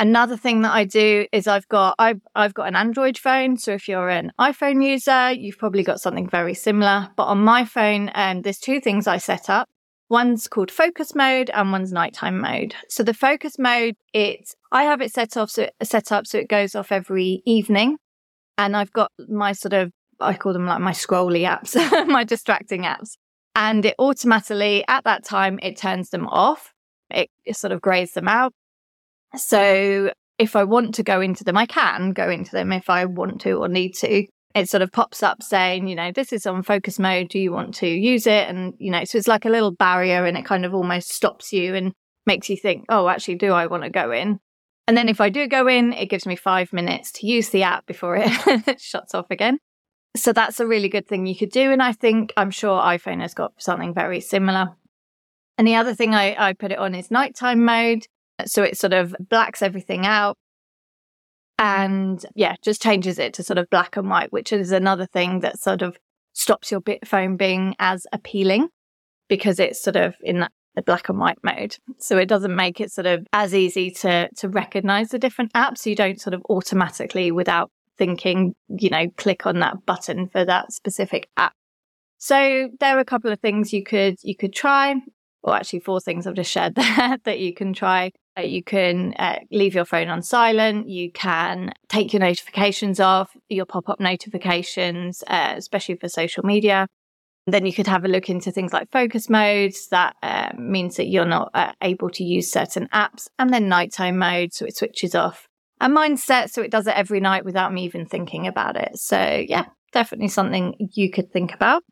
Another 0.00 0.36
thing 0.36 0.62
that 0.62 0.72
I 0.72 0.84
do 0.84 1.26
is 1.32 1.48
I've 1.48 1.66
got 1.66 1.96
I've 1.98 2.20
I've 2.34 2.54
got 2.54 2.68
an 2.68 2.76
Android 2.76 3.18
phone. 3.18 3.56
So 3.56 3.72
if 3.72 3.88
you're 3.88 4.08
an 4.08 4.30
iPhone 4.38 4.84
user, 4.84 5.32
you've 5.32 5.58
probably 5.58 5.82
got 5.82 6.00
something 6.00 6.28
very 6.28 6.54
similar. 6.54 7.08
But 7.16 7.24
on 7.24 7.42
my 7.42 7.64
phone, 7.64 8.12
um, 8.14 8.42
there's 8.42 8.60
two 8.60 8.80
things 8.80 9.08
I 9.08 9.18
set 9.18 9.50
up. 9.50 9.68
One's 10.08 10.46
called 10.46 10.70
focus 10.70 11.14
mode 11.16 11.50
and 11.52 11.72
one's 11.72 11.92
nighttime 11.92 12.38
mode. 12.40 12.76
So 12.88 13.02
the 13.02 13.12
focus 13.12 13.58
mode, 13.58 13.96
it's 14.12 14.54
I 14.70 14.84
have 14.84 15.00
it 15.00 15.12
set 15.12 15.36
off 15.36 15.50
so 15.50 15.68
set 15.82 16.12
up 16.12 16.28
so 16.28 16.38
it 16.38 16.48
goes 16.48 16.76
off 16.76 16.92
every 16.92 17.42
evening. 17.44 17.96
And 18.58 18.76
I've 18.76 18.92
got 18.92 19.10
my 19.28 19.52
sort 19.52 19.72
of 19.72 19.92
I 20.20 20.34
call 20.34 20.52
them 20.52 20.66
like 20.66 20.80
my 20.80 20.92
scrolly 20.92 21.48
apps, 21.48 21.74
my 22.06 22.24
distracting 22.24 22.82
apps. 22.82 23.12
And 23.54 23.84
it 23.84 23.94
automatically 23.98 24.84
at 24.88 25.04
that 25.04 25.24
time 25.24 25.58
it 25.62 25.76
turns 25.76 26.10
them 26.10 26.26
off. 26.26 26.72
It, 27.10 27.30
it 27.46 27.56
sort 27.56 27.72
of 27.72 27.80
grays 27.80 28.12
them 28.12 28.28
out 28.28 28.52
so 29.36 30.10
if 30.38 30.56
I 30.56 30.64
want 30.64 30.94
to 30.94 31.02
go 31.02 31.20
into 31.20 31.44
them, 31.44 31.56
I 31.56 31.66
can 31.66 32.12
go 32.12 32.30
into 32.30 32.52
them 32.52 32.72
if 32.72 32.88
I 32.88 33.04
want 33.04 33.40
to 33.42 33.52
or 33.54 33.68
need 33.68 33.94
to. 33.96 34.26
It 34.54 34.68
sort 34.68 34.82
of 34.82 34.92
pops 34.92 35.22
up 35.22 35.42
saying, 35.42 35.88
you 35.88 35.94
know, 35.94 36.10
this 36.12 36.32
is 36.32 36.46
on 36.46 36.62
focus 36.62 36.98
mode. 36.98 37.28
Do 37.28 37.38
you 37.38 37.52
want 37.52 37.74
to 37.76 37.86
use 37.86 38.26
it? 38.26 38.48
And, 38.48 38.74
you 38.78 38.90
know, 38.90 39.04
so 39.04 39.18
it's 39.18 39.28
like 39.28 39.44
a 39.44 39.50
little 39.50 39.72
barrier 39.72 40.24
and 40.24 40.36
it 40.38 40.44
kind 40.44 40.64
of 40.64 40.74
almost 40.74 41.10
stops 41.10 41.52
you 41.52 41.74
and 41.74 41.92
makes 42.24 42.48
you 42.48 42.56
think, 42.56 42.86
oh, 42.88 43.08
actually, 43.08 43.36
do 43.36 43.52
I 43.52 43.66
want 43.66 43.82
to 43.82 43.90
go 43.90 44.10
in? 44.10 44.40
And 44.88 44.96
then 44.96 45.10
if 45.10 45.20
I 45.20 45.28
do 45.28 45.46
go 45.46 45.68
in, 45.68 45.92
it 45.92 46.08
gives 46.08 46.24
me 46.24 46.34
five 46.34 46.72
minutes 46.72 47.12
to 47.12 47.26
use 47.26 47.50
the 47.50 47.62
app 47.62 47.84
before 47.84 48.16
it 48.16 48.80
shuts 48.80 49.14
off 49.14 49.26
again. 49.30 49.58
So 50.16 50.32
that's 50.32 50.60
a 50.60 50.66
really 50.66 50.88
good 50.88 51.06
thing 51.06 51.26
you 51.26 51.36
could 51.36 51.50
do. 51.50 51.70
And 51.70 51.82
I 51.82 51.92
think 51.92 52.32
I'm 52.38 52.50
sure 52.50 52.80
iPhone 52.80 53.20
has 53.20 53.34
got 53.34 53.52
something 53.58 53.92
very 53.92 54.22
similar. 54.22 54.68
And 55.58 55.68
the 55.68 55.74
other 55.74 55.94
thing 55.94 56.14
I, 56.14 56.34
I 56.38 56.54
put 56.54 56.72
it 56.72 56.78
on 56.78 56.94
is 56.94 57.10
nighttime 57.10 57.66
mode. 57.66 58.06
So 58.46 58.62
it 58.62 58.78
sort 58.78 58.94
of 58.94 59.14
blacks 59.28 59.60
everything 59.60 60.06
out 60.06 60.38
and 61.58 62.24
yeah, 62.34 62.54
just 62.64 62.80
changes 62.80 63.18
it 63.18 63.34
to 63.34 63.42
sort 63.42 63.58
of 63.58 63.68
black 63.68 63.98
and 63.98 64.08
white, 64.08 64.32
which 64.32 64.54
is 64.54 64.72
another 64.72 65.04
thing 65.04 65.40
that 65.40 65.58
sort 65.58 65.82
of 65.82 65.98
stops 66.32 66.70
your 66.70 66.80
bit 66.80 67.06
phone 67.06 67.36
being 67.36 67.74
as 67.78 68.06
appealing 68.10 68.68
because 69.28 69.60
it's 69.60 69.82
sort 69.82 69.96
of 69.96 70.14
in 70.22 70.40
that 70.40 70.52
black 70.82 71.08
and 71.08 71.18
white 71.18 71.38
mode. 71.42 71.76
So 71.98 72.18
it 72.18 72.26
doesn't 72.26 72.54
make 72.54 72.80
it 72.80 72.90
sort 72.90 73.06
of 73.06 73.26
as 73.32 73.54
easy 73.54 73.90
to 74.02 74.28
to 74.36 74.48
recognize 74.48 75.10
the 75.10 75.18
different 75.18 75.52
apps. 75.52 75.86
You 75.86 75.94
don't 75.94 76.20
sort 76.20 76.34
of 76.34 76.42
automatically 76.48 77.30
without 77.30 77.70
thinking, 77.96 78.54
you 78.68 78.90
know, 78.90 79.08
click 79.16 79.46
on 79.46 79.58
that 79.60 79.84
button 79.84 80.28
for 80.28 80.44
that 80.44 80.72
specific 80.72 81.28
app. 81.36 81.52
So 82.18 82.70
there 82.80 82.96
are 82.96 83.00
a 83.00 83.04
couple 83.04 83.30
of 83.30 83.40
things 83.40 83.72
you 83.72 83.82
could 83.82 84.16
you 84.22 84.36
could 84.36 84.52
try, 84.52 84.94
or 85.42 85.54
actually 85.54 85.80
four 85.80 86.00
things 86.00 86.26
I've 86.26 86.34
just 86.34 86.50
shared 86.50 86.74
there 86.76 87.18
that 87.24 87.38
you 87.38 87.54
can 87.54 87.72
try. 87.72 88.12
Uh, 88.38 88.42
you 88.42 88.62
can 88.62 89.14
uh, 89.18 89.38
leave 89.50 89.74
your 89.74 89.84
phone 89.84 90.08
on 90.08 90.22
silent. 90.22 90.88
You 90.88 91.10
can 91.10 91.72
take 91.88 92.12
your 92.12 92.20
notifications 92.20 93.00
off, 93.00 93.36
your 93.48 93.66
pop 93.66 93.88
up 93.88 93.98
notifications, 94.00 95.24
uh, 95.26 95.54
especially 95.56 95.96
for 95.96 96.08
social 96.08 96.44
media. 96.44 96.86
Then 97.48 97.64
you 97.64 97.72
could 97.72 97.86
have 97.86 98.04
a 98.04 98.08
look 98.08 98.28
into 98.28 98.52
things 98.52 98.74
like 98.74 98.90
focus 98.92 99.30
modes. 99.30 99.88
That 99.88 100.16
uh, 100.22 100.50
means 100.58 100.96
that 100.96 101.08
you're 101.08 101.24
not 101.24 101.50
uh, 101.54 101.72
able 101.82 102.10
to 102.10 102.22
use 102.22 102.52
certain 102.52 102.88
apps. 102.92 103.28
And 103.38 103.50
then 103.50 103.68
nighttime 103.68 104.18
mode, 104.18 104.52
so 104.52 104.66
it 104.66 104.76
switches 104.76 105.14
off. 105.14 105.48
And 105.80 105.94
mine's 105.94 106.22
set 106.22 106.50
so 106.50 106.60
it 106.60 106.70
does 106.70 106.86
it 106.86 106.94
every 106.94 107.20
night 107.20 107.46
without 107.46 107.72
me 107.72 107.84
even 107.84 108.04
thinking 108.04 108.46
about 108.46 108.76
it. 108.76 108.98
So, 108.98 109.44
yeah, 109.48 109.64
definitely 109.92 110.28
something 110.28 110.90
you 110.92 111.10
could 111.10 111.32
think 111.32 111.54
about. 111.54 111.84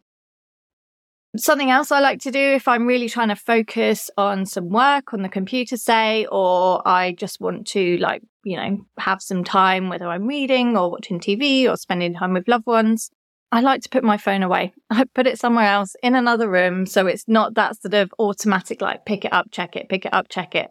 Something 1.38 1.70
else 1.70 1.90
I 1.90 2.00
like 2.00 2.20
to 2.20 2.30
do 2.30 2.38
if 2.38 2.68
I'm 2.68 2.86
really 2.86 3.08
trying 3.08 3.28
to 3.28 3.36
focus 3.36 4.10
on 4.18 4.44
some 4.44 4.68
work 4.68 5.14
on 5.14 5.22
the 5.22 5.28
computer, 5.28 5.78
say, 5.78 6.26
or 6.30 6.86
I 6.86 7.12
just 7.12 7.40
want 7.40 7.66
to, 7.68 7.96
like, 7.98 8.22
you 8.44 8.56
know, 8.56 8.84
have 8.98 9.22
some 9.22 9.42
time, 9.42 9.88
whether 9.88 10.08
I'm 10.08 10.26
reading 10.26 10.76
or 10.76 10.90
watching 10.90 11.18
TV 11.18 11.66
or 11.66 11.76
spending 11.76 12.14
time 12.14 12.34
with 12.34 12.48
loved 12.48 12.66
ones, 12.66 13.10
I 13.56 13.60
like 13.60 13.80
to 13.84 13.88
put 13.88 14.04
my 14.04 14.18
phone 14.18 14.42
away. 14.42 14.75
I 14.90 15.04
put 15.14 15.26
it 15.26 15.38
somewhere 15.38 15.64
else 15.64 15.96
in 16.02 16.14
another 16.14 16.46
room. 16.46 16.84
So 16.84 17.06
it's 17.06 17.25
not 17.26 17.54
that 17.54 17.80
sort 17.80 17.94
of 17.94 18.12
automatic, 18.18 18.82
like, 18.82 19.06
pick 19.06 19.25
it 19.25 19.32
up, 19.32 19.46
check 19.50 19.76
it, 19.76 19.88
pick 19.88 20.04
it 20.04 20.12
up, 20.12 20.28
check 20.28 20.54
it, 20.54 20.68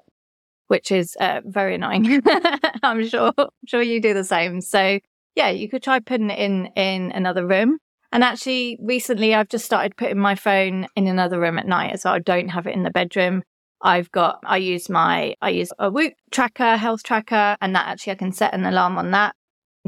which 0.67 0.91
is 0.91 1.17
uh, 1.19 1.41
very 1.43 1.73
annoying. 1.73 2.21
I'm 2.83 3.07
sure, 3.07 3.33
I'm 3.35 3.47
sure 3.65 3.81
you 3.81 3.99
do 3.99 4.13
the 4.13 4.23
same. 4.23 4.61
So 4.61 4.99
yeah, 5.33 5.49
you 5.49 5.67
could 5.67 5.81
try 5.81 5.99
putting 5.99 6.29
it 6.29 6.37
in, 6.37 6.67
in 6.75 7.11
another 7.11 7.47
room. 7.47 7.79
And 8.11 8.23
actually, 8.23 8.77
recently 8.79 9.33
I've 9.33 9.49
just 9.49 9.65
started 9.65 9.97
putting 9.97 10.19
my 10.19 10.35
phone 10.35 10.85
in 10.95 11.07
another 11.07 11.39
room 11.39 11.57
at 11.57 11.65
night 11.65 11.99
well. 12.05 12.13
I 12.13 12.19
don't 12.19 12.49
have 12.49 12.67
it 12.67 12.75
in 12.75 12.83
the 12.83 12.91
bedroom. 12.91 13.41
I've 13.81 14.11
got, 14.11 14.41
I 14.43 14.57
use 14.57 14.89
my, 14.89 15.33
I 15.41 15.49
use 15.49 15.71
a 15.79 15.89
Whoop 15.89 16.13
tracker, 16.29 16.77
health 16.77 17.01
tracker, 17.01 17.57
and 17.61 17.75
that 17.75 17.87
actually 17.87 18.13
I 18.13 18.17
can 18.17 18.31
set 18.31 18.53
an 18.53 18.63
alarm 18.63 18.99
on 18.99 19.09
that 19.09 19.35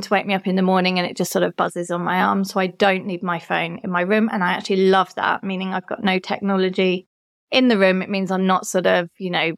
to 0.03 0.09
wake 0.09 0.25
me 0.25 0.33
up 0.33 0.47
in 0.47 0.55
the 0.55 0.61
morning 0.61 0.99
and 0.99 1.07
it 1.07 1.17
just 1.17 1.31
sort 1.31 1.43
of 1.43 1.55
buzzes 1.55 1.91
on 1.91 2.01
my 2.01 2.21
arm. 2.21 2.43
So 2.43 2.59
I 2.59 2.67
don't 2.67 3.05
need 3.05 3.23
my 3.23 3.39
phone 3.39 3.79
in 3.83 3.89
my 3.89 4.01
room. 4.01 4.29
And 4.31 4.43
I 4.43 4.53
actually 4.53 4.87
love 4.87 5.13
that, 5.15 5.43
meaning 5.43 5.73
I've 5.73 5.87
got 5.87 6.03
no 6.03 6.19
technology 6.19 7.07
in 7.51 7.67
the 7.67 7.77
room. 7.77 8.01
It 8.01 8.09
means 8.09 8.31
I'm 8.31 8.47
not 8.47 8.67
sort 8.67 8.87
of, 8.87 9.09
you 9.17 9.31
know, 9.31 9.53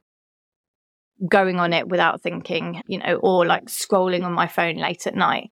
going 1.29 1.60
on 1.60 1.74
it 1.74 1.88
without 1.88 2.22
thinking, 2.22 2.81
you 2.88 3.00
know, 3.00 3.15
or 3.15 3.46
like 3.46 3.65
scrolling 3.65 4.24
on 4.24 4.34
my 4.34 4.48
phone 4.48 4.77
late 4.77 5.05
at 5.08 5.15
night 5.15 5.51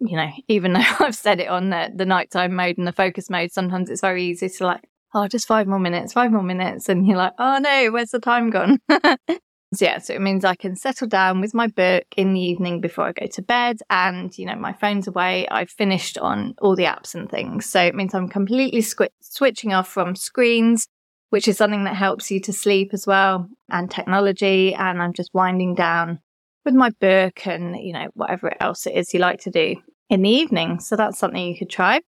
you 0.00 0.16
know, 0.16 0.30
even 0.48 0.72
though 0.74 0.82
I've 1.00 1.14
set 1.14 1.40
it 1.40 1.48
on 1.48 1.70
the, 1.70 1.90
the 1.94 2.06
nighttime 2.06 2.54
mode 2.54 2.78
and 2.78 2.86
the 2.86 2.92
focus 2.92 3.30
mode, 3.30 3.52
sometimes 3.52 3.90
it's 3.90 4.00
very 4.00 4.24
easy 4.24 4.48
to 4.48 4.66
like, 4.66 4.88
oh, 5.14 5.28
just 5.28 5.46
five 5.46 5.66
more 5.66 5.78
minutes, 5.78 6.12
five 6.12 6.32
more 6.32 6.42
minutes. 6.42 6.88
And 6.88 7.06
you're 7.06 7.16
like, 7.16 7.32
oh 7.38 7.58
no, 7.58 7.90
where's 7.90 8.10
the 8.10 8.20
time 8.20 8.50
gone? 8.50 8.78
so 9.74 9.84
yeah, 9.84 9.98
so 9.98 10.14
it 10.14 10.20
means 10.20 10.44
I 10.44 10.54
can 10.54 10.76
settle 10.76 11.08
down 11.08 11.40
with 11.40 11.52
my 11.52 11.66
book 11.66 12.04
in 12.16 12.32
the 12.32 12.40
evening 12.40 12.80
before 12.80 13.08
I 13.08 13.12
go 13.12 13.26
to 13.26 13.42
bed 13.42 13.78
and, 13.90 14.36
you 14.38 14.46
know, 14.46 14.54
my 14.54 14.72
phone's 14.72 15.08
away. 15.08 15.48
I've 15.48 15.70
finished 15.70 16.18
on 16.18 16.54
all 16.62 16.76
the 16.76 16.84
apps 16.84 17.14
and 17.14 17.28
things. 17.28 17.66
So 17.66 17.80
it 17.80 17.94
means 17.94 18.14
I'm 18.14 18.28
completely 18.28 18.80
squ- 18.80 19.08
switching 19.20 19.74
off 19.74 19.88
from 19.88 20.14
screens, 20.14 20.86
which 21.30 21.48
is 21.48 21.56
something 21.56 21.82
that 21.84 21.96
helps 21.96 22.30
you 22.30 22.40
to 22.42 22.52
sleep 22.52 22.90
as 22.92 23.08
well 23.08 23.48
and 23.68 23.90
technology. 23.90 24.72
And 24.72 25.02
I'm 25.02 25.12
just 25.12 25.34
winding 25.34 25.74
down 25.74 26.20
with 26.64 26.74
my 26.74 26.90
book 27.00 27.44
and, 27.44 27.76
you 27.76 27.92
know, 27.92 28.06
whatever 28.14 28.54
else 28.60 28.86
it 28.86 28.94
is 28.94 29.12
you 29.12 29.18
like 29.18 29.40
to 29.40 29.50
do 29.50 29.74
in 30.08 30.22
the 30.22 30.30
evening. 30.30 30.78
So 30.78 30.94
that's 30.94 31.18
something 31.18 31.44
you 31.44 31.58
could 31.58 31.70
try. 31.70 32.02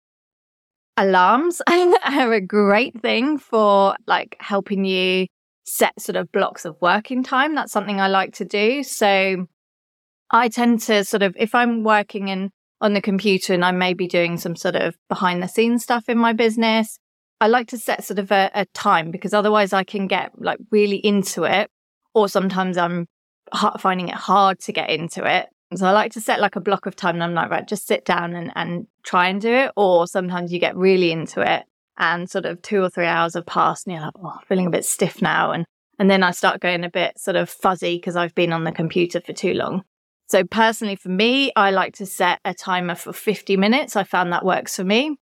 Alarms 0.98 1.62
are 1.68 2.32
a 2.34 2.40
great 2.40 3.00
thing 3.00 3.38
for 3.38 3.96
like 4.06 4.36
helping 4.40 4.84
you 4.84 5.26
set 5.66 6.00
sort 6.00 6.16
of 6.16 6.30
blocks 6.32 6.64
of 6.64 6.76
working 6.80 7.22
time. 7.22 7.54
That's 7.54 7.72
something 7.72 8.00
I 8.00 8.08
like 8.08 8.34
to 8.34 8.44
do. 8.44 8.82
So 8.82 9.46
I 10.30 10.48
tend 10.48 10.80
to 10.82 11.04
sort 11.04 11.22
of, 11.22 11.36
if 11.38 11.54
I'm 11.54 11.82
working 11.84 12.28
in 12.28 12.50
on 12.80 12.94
the 12.94 13.00
computer 13.00 13.52
and 13.52 13.64
I 13.64 13.72
may 13.72 13.94
be 13.94 14.06
doing 14.06 14.38
some 14.38 14.54
sort 14.54 14.76
of 14.76 14.96
behind 15.08 15.42
the 15.42 15.48
scenes 15.48 15.82
stuff 15.82 16.08
in 16.08 16.18
my 16.18 16.32
business, 16.32 16.98
I 17.40 17.48
like 17.48 17.68
to 17.68 17.78
set 17.78 18.04
sort 18.04 18.18
of 18.18 18.30
a, 18.30 18.50
a 18.54 18.66
time 18.66 19.10
because 19.10 19.34
otherwise 19.34 19.72
I 19.72 19.84
can 19.84 20.06
get 20.06 20.30
like 20.38 20.58
really 20.70 20.96
into 20.96 21.44
it. 21.44 21.70
Or 22.14 22.28
sometimes 22.28 22.78
I'm 22.78 23.06
finding 23.78 24.08
it 24.08 24.14
hard 24.14 24.58
to 24.60 24.72
get 24.72 24.88
into 24.88 25.24
it. 25.24 25.48
So 25.74 25.86
I 25.86 25.90
like 25.90 26.12
to 26.12 26.20
set 26.20 26.40
like 26.40 26.56
a 26.56 26.60
block 26.60 26.86
of 26.86 26.96
time 26.96 27.16
and 27.16 27.24
I'm 27.24 27.34
like, 27.34 27.50
right, 27.50 27.66
just 27.66 27.86
sit 27.86 28.04
down 28.04 28.34
and, 28.34 28.52
and 28.54 28.86
try 29.04 29.28
and 29.28 29.40
do 29.40 29.52
it. 29.52 29.72
Or 29.76 30.06
sometimes 30.06 30.52
you 30.52 30.60
get 30.60 30.76
really 30.76 31.10
into 31.10 31.40
it 31.40 31.64
and 31.98 32.28
sort 32.28 32.46
of 32.46 32.62
two 32.62 32.82
or 32.82 32.90
three 32.90 33.06
hours 33.06 33.34
have 33.34 33.46
passed 33.46 33.86
and 33.86 33.94
you're 33.94 34.04
like, 34.04 34.14
oh, 34.22 34.38
feeling 34.46 34.66
a 34.66 34.70
bit 34.70 34.84
stiff 34.84 35.22
now. 35.22 35.52
And, 35.52 35.64
and 35.98 36.10
then 36.10 36.22
I 36.22 36.30
start 36.30 36.60
going 36.60 36.84
a 36.84 36.90
bit 36.90 37.18
sort 37.18 37.36
of 37.36 37.48
fuzzy 37.48 37.96
because 37.96 38.16
I've 38.16 38.34
been 38.34 38.52
on 38.52 38.64
the 38.64 38.72
computer 38.72 39.20
for 39.20 39.32
too 39.32 39.54
long. 39.54 39.82
So 40.28 40.44
personally 40.44 40.96
for 40.96 41.08
me, 41.08 41.52
I 41.56 41.70
like 41.70 41.94
to 41.94 42.06
set 42.06 42.40
a 42.44 42.52
timer 42.52 42.94
for 42.94 43.12
50 43.12 43.56
minutes. 43.56 43.96
I 43.96 44.04
found 44.04 44.32
that 44.32 44.44
works 44.44 44.76
for 44.76 44.84
me. 44.84 45.16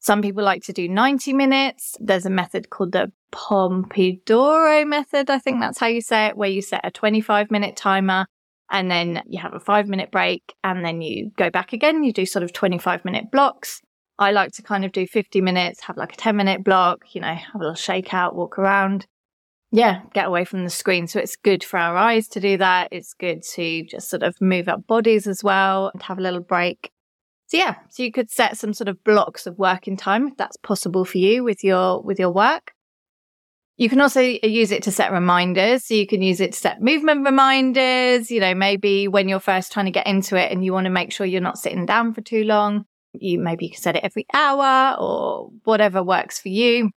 Some 0.00 0.22
people 0.22 0.44
like 0.44 0.62
to 0.64 0.72
do 0.72 0.88
90 0.88 1.32
minutes. 1.32 1.96
There's 2.00 2.26
a 2.26 2.30
method 2.30 2.70
called 2.70 2.92
the 2.92 3.12
Pomodoro 3.32 4.86
method. 4.86 5.30
I 5.30 5.38
think 5.38 5.60
that's 5.60 5.78
how 5.78 5.88
you 5.88 6.00
say 6.00 6.26
it, 6.26 6.36
where 6.36 6.48
you 6.48 6.62
set 6.62 6.80
a 6.84 6.90
25 6.90 7.50
minute 7.50 7.76
timer 7.76 8.26
and 8.70 8.90
then 8.90 9.22
you 9.26 9.40
have 9.40 9.54
a 9.54 9.60
five 9.60 9.88
minute 9.88 10.10
break 10.10 10.54
and 10.64 10.84
then 10.84 11.02
you 11.02 11.30
go 11.36 11.50
back 11.50 11.72
again. 11.72 12.02
You 12.02 12.12
do 12.12 12.26
sort 12.26 12.42
of 12.42 12.52
25 12.52 13.04
minute 13.04 13.30
blocks. 13.30 13.82
I 14.18 14.32
like 14.32 14.52
to 14.52 14.62
kind 14.62 14.84
of 14.84 14.92
do 14.92 15.06
50 15.06 15.40
minutes, 15.40 15.82
have 15.82 15.96
like 15.96 16.14
a 16.14 16.16
10 16.16 16.36
minute 16.36 16.64
block, 16.64 17.14
you 17.14 17.20
know, 17.20 17.34
have 17.34 17.54
a 17.54 17.58
little 17.58 17.74
shakeout, 17.74 18.34
walk 18.34 18.58
around. 18.58 19.06
Yeah, 19.72 20.02
get 20.14 20.26
away 20.26 20.44
from 20.44 20.64
the 20.64 20.70
screen. 20.70 21.06
So 21.06 21.18
it's 21.18 21.36
good 21.36 21.62
for 21.62 21.78
our 21.78 21.96
eyes 21.96 22.28
to 22.28 22.40
do 22.40 22.56
that. 22.56 22.88
It's 22.92 23.12
good 23.14 23.42
to 23.54 23.84
just 23.84 24.08
sort 24.08 24.22
of 24.22 24.40
move 24.40 24.68
our 24.68 24.78
bodies 24.78 25.26
as 25.26 25.44
well 25.44 25.90
and 25.92 26.02
have 26.04 26.18
a 26.18 26.22
little 26.22 26.40
break. 26.40 26.90
So 27.48 27.58
yeah, 27.58 27.74
so 27.90 28.02
you 28.02 28.10
could 28.10 28.30
set 28.30 28.56
some 28.56 28.72
sort 28.72 28.88
of 28.88 29.02
blocks 29.04 29.46
of 29.46 29.58
working 29.58 29.96
time 29.96 30.28
if 30.28 30.36
that's 30.36 30.56
possible 30.56 31.04
for 31.04 31.18
you 31.18 31.44
with 31.44 31.62
your 31.62 32.02
with 32.02 32.18
your 32.18 32.30
work. 32.30 32.72
You 33.76 33.90
can 33.90 34.00
also 34.00 34.20
use 34.20 34.72
it 34.72 34.82
to 34.84 34.90
set 34.90 35.12
reminders. 35.12 35.84
So 35.84 35.94
you 35.94 36.06
can 36.06 36.22
use 36.22 36.40
it 36.40 36.52
to 36.54 36.58
set 36.58 36.80
movement 36.80 37.26
reminders, 37.26 38.30
you 38.30 38.40
know, 38.40 38.54
maybe 38.54 39.06
when 39.06 39.28
you're 39.28 39.38
first 39.38 39.70
trying 39.70 39.84
to 39.84 39.92
get 39.92 40.06
into 40.06 40.36
it 40.36 40.50
and 40.50 40.64
you 40.64 40.72
want 40.72 40.86
to 40.86 40.90
make 40.90 41.12
sure 41.12 41.26
you're 41.26 41.42
not 41.42 41.58
sitting 41.58 41.84
down 41.84 42.14
for 42.14 42.22
too 42.22 42.44
long. 42.44 42.86
You 43.20 43.38
maybe 43.38 43.66
you 43.66 43.70
can 43.72 43.80
set 43.80 43.96
it 43.96 44.04
every 44.04 44.26
hour 44.32 44.96
or 44.98 45.50
whatever 45.64 46.02
works 46.02 46.40
for 46.40 46.48
you. 46.48 46.90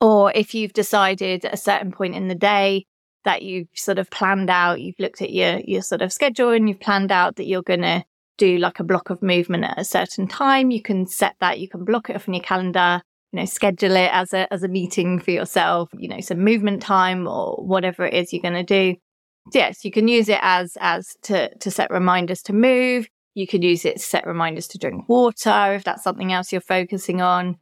Or 0.00 0.32
if 0.34 0.54
you've 0.54 0.72
decided 0.72 1.44
at 1.44 1.54
a 1.54 1.58
certain 1.58 1.92
point 1.92 2.14
in 2.14 2.28
the 2.28 2.34
day 2.34 2.86
that 3.24 3.42
you've 3.42 3.68
sort 3.74 3.98
of 3.98 4.10
planned 4.10 4.50
out, 4.50 4.80
you've 4.80 4.98
looked 4.98 5.22
at 5.22 5.32
your, 5.32 5.60
your 5.60 5.82
sort 5.82 6.02
of 6.02 6.12
schedule 6.12 6.50
and 6.50 6.68
you've 6.68 6.80
planned 6.80 7.10
out 7.10 7.36
that 7.36 7.46
you're 7.46 7.62
going 7.62 7.80
to 7.80 8.04
do 8.36 8.58
like 8.58 8.80
a 8.80 8.84
block 8.84 9.10
of 9.10 9.22
movement 9.22 9.64
at 9.64 9.78
a 9.78 9.84
certain 9.84 10.26
time, 10.26 10.70
you 10.70 10.82
can 10.82 11.06
set 11.06 11.36
that, 11.40 11.60
you 11.60 11.68
can 11.68 11.84
block 11.84 12.10
it 12.10 12.16
off 12.16 12.26
in 12.26 12.34
your 12.34 12.42
calendar 12.42 13.00
you 13.34 13.40
know, 13.40 13.46
schedule 13.46 13.96
it 13.96 14.10
as 14.12 14.32
a 14.32 14.50
as 14.52 14.62
a 14.62 14.68
meeting 14.68 15.18
for 15.18 15.32
yourself, 15.32 15.88
you 15.92 16.06
know, 16.06 16.20
some 16.20 16.38
movement 16.38 16.80
time 16.80 17.26
or 17.26 17.56
whatever 17.56 18.06
it 18.06 18.14
is 18.14 18.32
you're 18.32 18.40
going 18.40 18.54
to 18.54 18.62
do. 18.62 18.94
Yes, 19.52 19.84
you 19.84 19.90
can 19.90 20.06
use 20.06 20.28
it 20.28 20.38
as 20.40 20.78
as 20.80 21.16
to 21.22 21.52
to 21.56 21.68
set 21.68 21.90
reminders 21.90 22.42
to 22.42 22.52
move. 22.52 23.08
You 23.34 23.46
could 23.46 23.64
use 23.64 23.84
it 23.84 23.96
to 23.96 24.02
set 24.02 24.26
reminders 24.26 24.68
to 24.68 24.78
drink 24.78 25.08
water 25.08 25.74
if 25.74 25.84
that's 25.84 26.02
something 26.02 26.32
else 26.32 26.52
you're 26.52 26.60
focusing 26.60 27.20
on. 27.20 27.56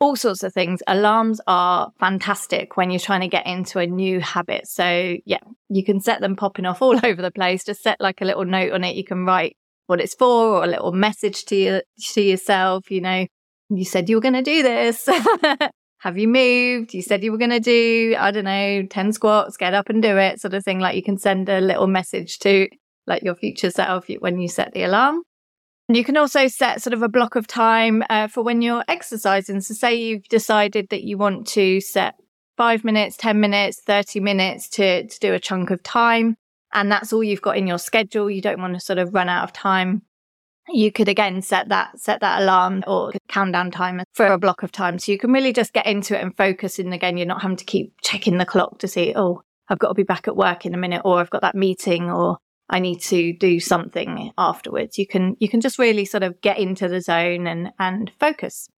All 0.00 0.16
sorts 0.16 0.42
of 0.42 0.52
things. 0.52 0.82
Alarms 0.88 1.40
are 1.46 1.92
fantastic 2.00 2.76
when 2.76 2.90
you're 2.90 2.98
trying 2.98 3.20
to 3.20 3.28
get 3.28 3.46
into 3.46 3.78
a 3.78 3.86
new 3.86 4.20
habit. 4.20 4.66
So 4.66 5.16
yeah, 5.24 5.38
you 5.68 5.84
can 5.84 6.00
set 6.00 6.20
them 6.20 6.34
popping 6.34 6.66
off 6.66 6.82
all 6.82 6.98
over 7.06 7.22
the 7.22 7.30
place. 7.30 7.64
Just 7.64 7.82
set 7.82 8.00
like 8.00 8.20
a 8.20 8.24
little 8.24 8.44
note 8.44 8.72
on 8.72 8.82
it. 8.82 8.96
You 8.96 9.04
can 9.04 9.24
write 9.24 9.56
what 9.86 10.00
it's 10.00 10.14
for 10.14 10.56
or 10.56 10.64
a 10.64 10.66
little 10.66 10.92
message 10.92 11.44
to 11.44 11.56
you 11.56 11.82
to 12.14 12.22
yourself, 12.22 12.90
you 12.90 13.00
know, 13.00 13.26
you 13.68 13.84
said 13.84 14.08
you 14.08 14.16
were 14.16 14.22
going 14.22 14.34
to 14.34 14.42
do 14.42 14.62
this. 14.62 15.08
Have 15.98 16.18
you 16.18 16.26
moved? 16.26 16.94
You 16.94 17.02
said 17.02 17.22
you 17.22 17.30
were 17.30 17.38
going 17.38 17.50
to 17.50 17.60
do, 17.60 18.16
I 18.18 18.30
don't 18.32 18.44
know, 18.44 18.86
10 18.86 19.12
squats, 19.12 19.56
get 19.56 19.74
up 19.74 19.88
and 19.88 20.02
do 20.02 20.16
it, 20.16 20.40
sort 20.40 20.54
of 20.54 20.64
thing. 20.64 20.80
Like 20.80 20.96
you 20.96 21.02
can 21.02 21.16
send 21.16 21.48
a 21.48 21.60
little 21.60 21.86
message 21.86 22.38
to 22.40 22.68
like 23.06 23.22
your 23.22 23.34
future 23.34 23.70
self 23.70 24.06
when 24.20 24.38
you 24.38 24.48
set 24.48 24.72
the 24.72 24.84
alarm. 24.84 25.22
And 25.88 25.96
you 25.96 26.04
can 26.04 26.16
also 26.16 26.48
set 26.48 26.80
sort 26.80 26.94
of 26.94 27.02
a 27.02 27.08
block 27.08 27.36
of 27.36 27.46
time 27.46 28.02
uh, 28.08 28.28
for 28.28 28.42
when 28.42 28.62
you're 28.62 28.84
exercising. 28.88 29.60
So 29.60 29.74
say 29.74 29.94
you've 29.94 30.28
decided 30.28 30.88
that 30.90 31.02
you 31.02 31.18
want 31.18 31.46
to 31.48 31.80
set 31.80 32.14
five 32.56 32.84
minutes, 32.84 33.16
10 33.16 33.40
minutes, 33.40 33.80
30 33.84 34.20
minutes 34.20 34.68
to, 34.70 35.06
to 35.06 35.18
do 35.18 35.34
a 35.34 35.40
chunk 35.40 35.70
of 35.70 35.82
time. 35.82 36.36
And 36.72 36.90
that's 36.90 37.12
all 37.12 37.22
you've 37.22 37.42
got 37.42 37.58
in 37.58 37.66
your 37.66 37.78
schedule. 37.78 38.30
You 38.30 38.40
don't 38.40 38.60
want 38.60 38.74
to 38.74 38.80
sort 38.80 38.98
of 38.98 39.12
run 39.12 39.28
out 39.28 39.44
of 39.44 39.52
time 39.52 40.02
you 40.68 40.92
could 40.92 41.08
again 41.08 41.42
set 41.42 41.68
that 41.68 41.98
set 41.98 42.20
that 42.20 42.42
alarm 42.42 42.84
or 42.86 43.12
countdown 43.28 43.70
timer 43.70 44.04
for 44.12 44.26
a 44.26 44.38
block 44.38 44.62
of 44.62 44.70
time 44.70 44.98
so 44.98 45.10
you 45.10 45.18
can 45.18 45.32
really 45.32 45.52
just 45.52 45.72
get 45.72 45.86
into 45.86 46.16
it 46.16 46.22
and 46.22 46.36
focus 46.36 46.78
and 46.78 46.94
again 46.94 47.16
you're 47.16 47.26
not 47.26 47.42
having 47.42 47.56
to 47.56 47.64
keep 47.64 47.92
checking 48.02 48.38
the 48.38 48.46
clock 48.46 48.78
to 48.78 48.86
see 48.86 49.12
oh 49.16 49.42
i've 49.68 49.78
got 49.78 49.88
to 49.88 49.94
be 49.94 50.02
back 50.02 50.28
at 50.28 50.36
work 50.36 50.64
in 50.64 50.74
a 50.74 50.78
minute 50.78 51.02
or 51.04 51.18
i've 51.18 51.30
got 51.30 51.42
that 51.42 51.54
meeting 51.54 52.10
or 52.10 52.38
i 52.72 52.80
need 52.80 53.00
to 53.00 53.32
do 53.34 53.60
something 53.60 54.32
afterwards. 54.36 54.98
You 54.98 55.06
can 55.06 55.36
you 55.38 55.48
can 55.48 55.60
just 55.60 55.78
really 55.78 56.04
sort 56.04 56.24
of 56.24 56.40
get 56.40 56.58
into 56.58 56.88
the 56.88 57.00
zone 57.00 57.46
and 57.46 57.70
and 57.78 58.10
focus. 58.18 58.68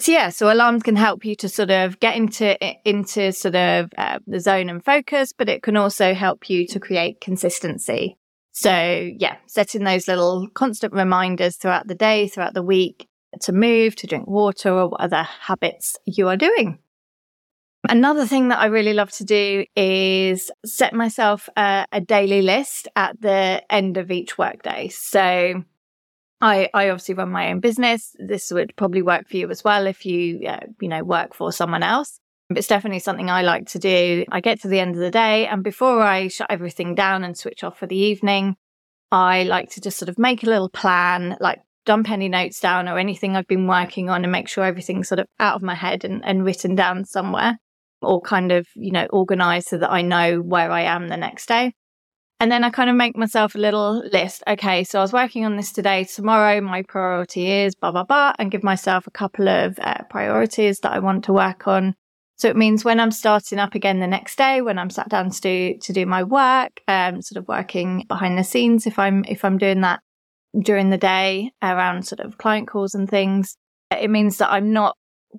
So 0.00 0.12
yeah 0.12 0.28
so 0.30 0.52
alarms 0.52 0.82
can 0.82 0.96
help 0.96 1.24
you 1.24 1.34
to 1.36 1.48
sort 1.48 1.70
of 1.70 2.00
get 2.00 2.16
into 2.16 2.58
into 2.88 3.32
sort 3.32 3.54
of 3.54 3.90
uh, 3.96 4.18
the 4.26 4.40
zone 4.40 4.68
and 4.68 4.84
focus 4.84 5.32
but 5.32 5.48
it 5.48 5.62
can 5.62 5.76
also 5.76 6.12
help 6.12 6.50
you 6.50 6.66
to 6.66 6.80
create 6.80 7.20
consistency. 7.20 8.18
So 8.52 9.10
yeah, 9.16 9.36
setting 9.46 9.84
those 9.84 10.08
little 10.08 10.48
constant 10.54 10.92
reminders 10.92 11.56
throughout 11.56 11.86
the 11.86 11.94
day, 11.94 12.26
throughout 12.28 12.54
the 12.54 12.62
week 12.62 13.06
to 13.42 13.52
move, 13.52 13.94
to 13.96 14.06
drink 14.06 14.26
water 14.26 14.70
or 14.70 14.88
what 14.88 15.00
other 15.00 15.22
habits 15.22 15.96
you 16.04 16.28
are 16.28 16.36
doing. 16.36 16.80
Another 17.88 18.26
thing 18.26 18.48
that 18.48 18.60
I 18.60 18.66
really 18.66 18.92
love 18.92 19.10
to 19.12 19.24
do 19.24 19.64
is 19.74 20.50
set 20.66 20.92
myself 20.92 21.48
a, 21.56 21.86
a 21.90 22.00
daily 22.00 22.42
list 22.42 22.88
at 22.94 23.20
the 23.20 23.62
end 23.70 23.96
of 23.96 24.10
each 24.10 24.36
workday. 24.36 24.88
So 24.88 25.64
I, 26.42 26.68
I 26.74 26.90
obviously 26.90 27.14
run 27.14 27.30
my 27.30 27.50
own 27.50 27.60
business. 27.60 28.14
This 28.18 28.50
would 28.50 28.76
probably 28.76 29.00
work 29.00 29.28
for 29.28 29.38
you 29.38 29.50
as 29.50 29.64
well 29.64 29.86
if 29.86 30.04
you, 30.04 30.46
uh, 30.46 30.60
you 30.80 30.88
know, 30.88 31.02
work 31.02 31.34
for 31.34 31.52
someone 31.52 31.82
else. 31.82 32.20
But 32.48 32.58
it's 32.58 32.66
definitely 32.66 32.98
something 32.98 33.30
I 33.30 33.42
like 33.42 33.68
to 33.68 33.78
do. 33.78 34.24
I 34.30 34.40
get 34.40 34.60
to 34.62 34.68
the 34.68 34.80
end 34.80 34.96
of 34.96 35.00
the 35.00 35.10
day, 35.10 35.46
and 35.46 35.62
before 35.62 36.02
I 36.02 36.28
shut 36.28 36.50
everything 36.50 36.96
down 36.96 37.22
and 37.22 37.38
switch 37.38 37.62
off 37.62 37.78
for 37.78 37.86
the 37.86 37.96
evening, 37.96 38.56
I 39.12 39.44
like 39.44 39.70
to 39.70 39.80
just 39.80 39.98
sort 39.98 40.08
of 40.08 40.18
make 40.18 40.42
a 40.42 40.50
little 40.50 40.68
plan, 40.68 41.36
like 41.40 41.60
dump 41.86 42.10
any 42.10 42.28
notes 42.28 42.58
down 42.58 42.88
or 42.88 42.98
anything 42.98 43.36
I've 43.36 43.46
been 43.46 43.68
working 43.68 44.10
on 44.10 44.24
and 44.24 44.32
make 44.32 44.48
sure 44.48 44.64
everything's 44.64 45.08
sort 45.08 45.20
of 45.20 45.28
out 45.38 45.54
of 45.54 45.62
my 45.62 45.74
head 45.74 46.04
and, 46.04 46.24
and 46.24 46.44
written 46.44 46.74
down 46.74 47.04
somewhere 47.04 47.58
or 48.02 48.20
kind 48.20 48.52
of, 48.52 48.66
you 48.74 48.90
know, 48.90 49.06
organized 49.06 49.68
so 49.68 49.78
that 49.78 49.90
I 49.90 50.02
know 50.02 50.40
where 50.40 50.70
I 50.70 50.82
am 50.82 51.08
the 51.08 51.16
next 51.16 51.46
day. 51.46 51.72
And 52.40 52.50
then 52.50 52.64
I 52.64 52.70
kind 52.70 52.88
of 52.88 52.96
make 52.96 53.18
myself 53.18 53.54
a 53.54 53.58
little 53.58 54.02
list. 54.12 54.42
Okay, 54.48 54.82
so 54.84 54.98
I 54.98 55.02
was 55.02 55.12
working 55.12 55.44
on 55.44 55.56
this 55.56 55.72
today. 55.72 56.04
Tomorrow, 56.04 56.62
my 56.62 56.82
priority 56.82 57.50
is 57.50 57.74
blah, 57.74 57.92
blah, 57.92 58.04
blah, 58.04 58.32
and 58.38 58.50
give 58.50 58.62
myself 58.62 59.06
a 59.06 59.10
couple 59.10 59.46
of 59.46 59.78
uh, 59.78 60.02
priorities 60.08 60.80
that 60.80 60.92
I 60.92 61.00
want 61.00 61.24
to 61.24 61.34
work 61.34 61.68
on. 61.68 61.94
So 62.36 62.48
it 62.48 62.56
means 62.56 62.82
when 62.82 62.98
I'm 62.98 63.10
starting 63.10 63.58
up 63.58 63.74
again 63.74 64.00
the 64.00 64.06
next 64.06 64.38
day, 64.38 64.62
when 64.62 64.78
I'm 64.78 64.88
sat 64.88 65.10
down 65.10 65.28
to 65.28 65.40
do 65.42 65.76
to 65.76 65.92
do 65.92 66.06
my 66.06 66.22
work, 66.22 66.80
um, 66.88 67.20
sort 67.20 67.36
of 67.36 67.46
working 67.46 68.06
behind 68.08 68.38
the 68.38 68.44
scenes, 68.44 68.86
if 68.86 68.98
I'm 68.98 69.22
if 69.28 69.44
I'm 69.44 69.58
doing 69.58 69.82
that 69.82 70.00
during 70.58 70.88
the 70.88 70.96
day 70.96 71.52
around 71.62 72.06
sort 72.06 72.20
of 72.20 72.38
client 72.38 72.66
calls 72.66 72.94
and 72.94 73.10
things, 73.10 73.58
it 73.90 74.08
means 74.08 74.38
that 74.38 74.50
I'm 74.50 74.72
not 74.72 74.96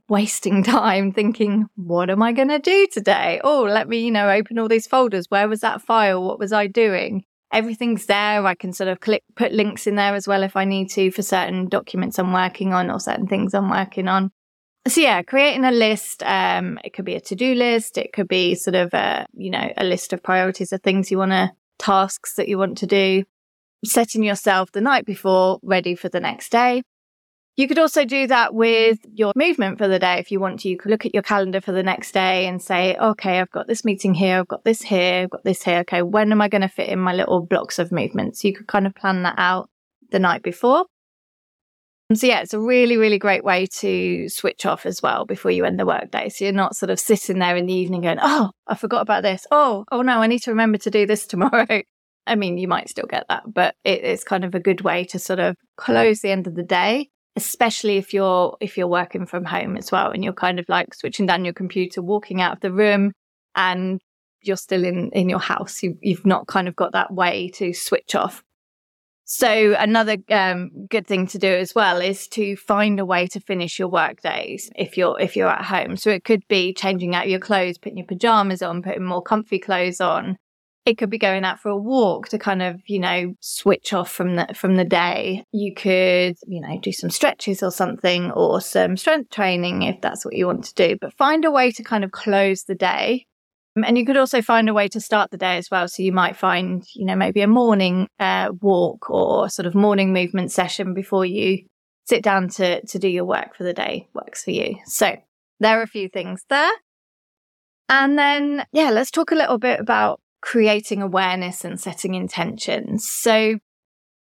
wasting 0.08 0.64
time 0.64 1.12
thinking, 1.12 1.68
what 1.76 2.10
am 2.10 2.22
I 2.22 2.32
going 2.32 2.50
to 2.50 2.60
do 2.60 2.88
today? 2.92 3.42
Oh, 3.44 3.64
let 3.64 3.88
me, 3.88 4.00
you 4.00 4.12
know, 4.12 4.30
open 4.30 4.60
all 4.60 4.68
these 4.68 4.88
folders. 4.88 5.30
Where 5.30 5.48
was 5.48 5.62
that 5.62 5.82
file? 5.82 6.24
What 6.24 6.40
was 6.40 6.54
I 6.54 6.68
doing? 6.68 7.26
Everything's 7.54 8.06
there. 8.06 8.46
I 8.46 8.56
can 8.56 8.72
sort 8.72 8.88
of 8.88 9.02
click, 9.02 9.24
put 9.36 9.52
links 9.52 9.86
in 9.86 9.96
there 9.96 10.16
as 10.16 10.28
well 10.28 10.44
if 10.44 10.56
I 10.56 10.64
need 10.64 10.90
to 10.92 11.12
for 11.12 11.22
certain 11.22 11.68
documents 11.68 12.18
I'm 12.18 12.32
working 12.32 12.74
on 12.74 12.90
or 12.90 13.00
certain 13.00 13.28
things 13.28 13.54
I'm 13.54 13.70
working 13.70 14.08
on 14.08 14.32
so 14.88 15.02
yeah, 15.02 15.22
creating 15.22 15.64
a 15.64 15.72
list. 15.72 16.24
Um, 16.24 16.80
it 16.84 16.94
could 16.94 17.06
be 17.06 17.16
a 17.16 17.22
to-do 17.22 17.54
list. 17.54 17.98
It 17.98 18.14
could 18.14 18.28
be 18.28 18.56
sort 18.56 18.76
of 18.76 18.94
a, 18.94 19.28
you 19.34 19.52
know, 19.52 19.72
a 19.78 19.84
list 19.84 20.12
of 20.14 20.24
priorities 20.24 20.72
of 20.72 20.82
things 20.82 21.12
you 21.12 21.20
want 21.20 21.32
to, 21.32 21.52
tasks 21.78 22.34
that 22.36 22.48
you 22.48 22.58
want 22.58 22.78
to 22.80 22.88
do. 22.88 23.24
Setting 23.84 24.24
yourself 24.24 24.72
the 24.72 24.82
night 24.82 25.06
before 25.06 25.60
ready 25.64 25.96
for 25.96 26.10
the 26.10 26.20
next 26.20 26.52
day. 26.52 26.84
You 27.58 27.68
could 27.68 27.80
also 27.80 28.06
do 28.06 28.28
that 28.28 28.54
with 28.54 29.00
your 29.14 29.34
movement 29.36 29.78
for 29.78 29.88
the 29.88 30.00
day 30.00 30.20
if 30.20 30.32
you 30.32 30.40
want 30.40 30.62
to. 30.62 30.70
You 30.70 30.78
could 30.78 30.90
look 30.90 31.06
at 31.06 31.14
your 31.14 31.24
calendar 31.24 31.60
for 31.60 31.74
the 31.74 31.84
next 31.84 32.14
day 32.14 32.48
and 32.48 32.62
say, 32.62 32.96
okay, 32.96 33.40
I've 33.40 33.52
got 33.52 33.68
this 33.68 33.84
meeting 33.84 34.14
here, 34.14 34.40
I've 34.40 34.48
got 34.48 34.64
this 34.64 34.82
here, 34.82 35.24
I've 35.24 35.30
got 35.30 35.44
this 35.44 35.62
here. 35.64 35.80
Okay, 35.80 36.02
when 36.02 36.32
am 36.32 36.42
I 36.42 36.48
going 36.48 36.62
to 36.62 36.70
fit 36.70 36.90
in 36.90 37.00
my 37.00 37.14
little 37.14 37.42
blocks 37.42 37.78
of 37.78 37.92
movement? 37.92 38.38
So 38.38 38.48
you 38.48 38.56
could 38.56 38.68
kind 38.68 38.88
of 38.88 38.96
plan 38.96 39.24
that 39.24 39.36
out 39.38 39.70
the 40.12 40.20
night 40.20 40.44
before. 40.44 40.86
Um, 42.10 42.16
so 42.16 42.28
yeah, 42.28 42.42
it's 42.42 42.54
a 42.54 42.60
really, 42.60 42.98
really 42.98 43.18
great 43.18 43.44
way 43.44 43.66
to 43.80 44.28
switch 44.30 44.66
off 44.66 44.86
as 44.86 45.02
well 45.02 45.26
before 45.26 45.52
you 45.52 45.66
end 45.66 45.80
the 45.80 45.86
workday. 45.86 46.30
So 46.30 46.46
you're 46.46 46.54
not 46.54 46.76
sort 46.76 46.90
of 46.90 47.00
sitting 47.00 47.40
there 47.40 47.56
in 47.56 47.66
the 47.66 47.74
evening 47.74 48.02
going, 48.02 48.20
Oh, 48.22 48.52
I 48.68 48.76
forgot 48.76 49.02
about 49.02 49.24
this. 49.24 49.46
Oh, 49.52 49.86
oh 49.92 50.02
no, 50.02 50.22
I 50.22 50.28
need 50.28 50.44
to 50.44 50.52
remember 50.52 50.78
to 50.80 50.92
do 50.92 51.06
this 51.06 51.26
tomorrow. 51.28 51.82
I 52.28 52.36
mean, 52.36 52.58
you 52.58 52.68
might 52.68 52.90
still 52.90 53.08
get 53.08 53.26
that, 53.30 53.44
but 53.52 53.76
it 53.84 54.04
is 54.04 54.24
kind 54.24 54.46
of 54.46 54.54
a 54.54 54.60
good 54.60 54.82
way 54.82 55.06
to 55.06 55.20
sort 55.20 55.40
of 55.40 55.56
close 55.76 56.22
the 56.22 56.32
end 56.32 56.48
of 56.48 56.56
the 56.56 56.64
day, 56.64 57.10
especially 57.36 57.98
if 57.98 58.14
you're 58.14 58.58
if 58.60 58.78
you're 58.78 58.88
working 58.88 59.26
from 59.26 59.46
home 59.46 59.78
as 59.78 59.92
well 59.92 60.12
and 60.12 60.24
you're 60.24 60.34
kind 60.34 60.60
of 60.60 60.68
like 60.68 60.94
switching 60.94 61.26
down 61.26 61.46
your 61.46 61.54
computer, 61.54 62.02
walking 62.02 62.42
out 62.42 62.54
of 62.54 62.60
the 62.62 62.72
room 62.72 63.14
and 63.56 64.02
you're 64.42 64.58
still 64.58 64.84
in 64.84 65.10
in 65.12 65.30
your 65.30 65.40
house. 65.40 65.82
You, 65.84 65.98
you've 66.02 66.26
not 66.26 66.48
kind 66.48 66.68
of 66.68 66.76
got 66.76 66.94
that 66.94 67.14
way 67.14 67.50
to 67.56 67.74
switch 67.74 68.16
off. 68.16 68.44
So 69.24 69.76
another 69.80 70.18
um, 70.30 70.88
good 70.90 71.08
thing 71.08 71.26
to 71.28 71.38
do 71.38 71.48
as 71.48 71.74
well 71.74 72.02
is 72.02 72.28
to 72.30 72.58
find 72.58 73.00
a 73.00 73.06
way 73.06 73.28
to 73.28 73.40
finish 73.40 73.80
your 73.80 73.88
work 73.88 74.22
days 74.22 74.70
if 74.76 74.98
you're 74.98 75.18
if 75.22 75.38
you're 75.38 75.48
at 75.48 75.64
home. 75.64 75.96
So 75.96 76.10
it 76.10 76.26
could 76.26 76.46
be 76.50 76.74
changing 76.74 77.16
out 77.16 77.30
your 77.30 77.40
clothes, 77.40 77.78
putting 77.78 77.98
your 77.98 78.08
pajamas 78.08 78.62
on, 78.62 78.82
putting 78.82 79.06
more 79.06 79.22
comfy 79.22 79.58
clothes 79.58 80.02
on. 80.02 80.38
It 80.86 80.98
could 80.98 81.10
be 81.12 81.20
going 81.20 81.46
out 81.46 81.60
for 81.60 81.70
a 81.70 81.78
walk 81.78 82.30
to 82.30 82.40
kind 82.40 82.62
of, 82.62 82.82
you 82.88 83.00
know, 83.00 83.36
switch 83.40 83.94
off 83.94 84.12
from 84.12 84.36
the 84.36 84.48
from 84.56 84.76
the 84.78 84.86
day. 84.86 85.46
You 85.52 85.74
could, 85.76 86.38
you 86.48 86.62
know, 86.62 86.80
do 86.82 86.92
some 86.92 87.10
stretches 87.12 87.62
or 87.64 87.72
something 87.72 88.32
or 88.32 88.62
some 88.62 88.98
strength 88.98 89.30
training 89.30 89.84
if 89.84 90.02
that's 90.02 90.26
what 90.26 90.36
you 90.36 90.48
want 90.48 90.64
to 90.66 90.74
do. 90.74 90.98
But 91.00 91.14
find 91.14 91.46
a 91.46 91.52
way 91.52 91.72
to 91.72 91.84
kind 91.84 92.04
of 92.04 92.12
close 92.12 92.64
the 92.64 92.76
day 92.76 93.26
And 93.76 93.98
you 93.98 94.06
could 94.06 94.18
also 94.18 94.42
find 94.42 94.68
a 94.68 94.74
way 94.74 94.90
to 94.90 95.00
start 95.00 95.32
the 95.32 95.38
day 95.38 95.58
as 95.58 95.72
well. 95.72 95.88
So 95.88 96.04
you 96.04 96.12
might 96.12 96.36
find, 96.36 96.84
you 96.94 97.06
know, 97.06 97.16
maybe 97.16 97.42
a 97.42 97.48
morning 97.48 98.08
uh, 98.20 98.52
walk 98.62 99.10
or 99.10 99.50
sort 99.50 99.66
of 99.66 99.76
morning 99.76 100.12
movement 100.14 100.52
session 100.52 100.94
before 100.94 101.26
you 101.26 101.60
sit 102.06 102.22
down 102.24 102.50
to, 102.50 102.86
to 102.86 103.00
do 103.00 103.08
your 103.08 103.26
work 103.26 103.56
for 103.56 103.64
the 103.64 103.74
day 103.74 104.10
works 104.14 104.44
for 104.44 104.52
you. 104.52 104.76
So 104.86 105.16
there 105.62 105.80
are 105.80 105.84
a 105.84 105.88
few 105.88 106.10
things 106.10 106.44
there. 106.50 106.72
And 107.90 108.18
then, 108.18 108.66
yeah, 108.72 108.90
let's 108.90 109.12
talk 109.12 109.32
a 109.32 109.36
little 109.36 109.58
bit 109.58 109.82
about 109.82 110.21
creating 110.42 111.02
awareness 111.02 111.64
and 111.64 111.80
setting 111.80 112.16
intentions. 112.16 113.08
So 113.08 113.60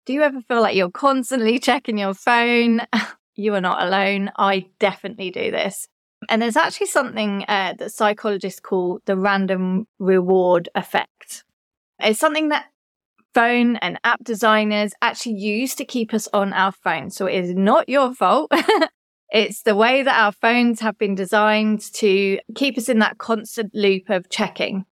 do 0.06 0.12
you 0.12 0.22
ever 0.22 0.40
feel 0.40 0.62
like 0.62 0.74
you're 0.74 0.90
constantly 0.90 1.58
checking 1.58 1.98
your 1.98 2.14
phone? 2.14 2.80
you 3.36 3.54
are 3.54 3.60
not 3.60 3.82
alone. 3.82 4.30
I 4.36 4.66
definitely 4.78 5.30
do 5.30 5.50
this. 5.50 5.86
And 6.28 6.42
there's 6.42 6.56
actually 6.56 6.88
something 6.88 7.44
uh, 7.46 7.74
that 7.78 7.92
psychologists 7.92 8.60
call 8.60 9.00
the 9.06 9.16
random 9.16 9.86
reward 9.98 10.68
effect. 10.74 11.44
It's 12.00 12.18
something 12.18 12.48
that 12.48 12.66
phone 13.34 13.76
and 13.76 14.00
app 14.02 14.24
designers 14.24 14.94
actually 15.02 15.36
use 15.36 15.74
to 15.76 15.84
keep 15.84 16.12
us 16.12 16.28
on 16.32 16.52
our 16.52 16.72
phone. 16.72 17.10
So 17.10 17.26
it 17.26 17.44
is 17.44 17.54
not 17.54 17.88
your 17.88 18.14
fault. 18.14 18.50
it's 19.30 19.62
the 19.62 19.76
way 19.76 20.02
that 20.02 20.18
our 20.18 20.32
phones 20.32 20.80
have 20.80 20.98
been 20.98 21.14
designed 21.14 21.80
to 21.94 22.38
keep 22.56 22.78
us 22.78 22.88
in 22.88 22.98
that 22.98 23.18
constant 23.18 23.72
loop 23.74 24.10
of 24.10 24.28
checking. 24.30 24.86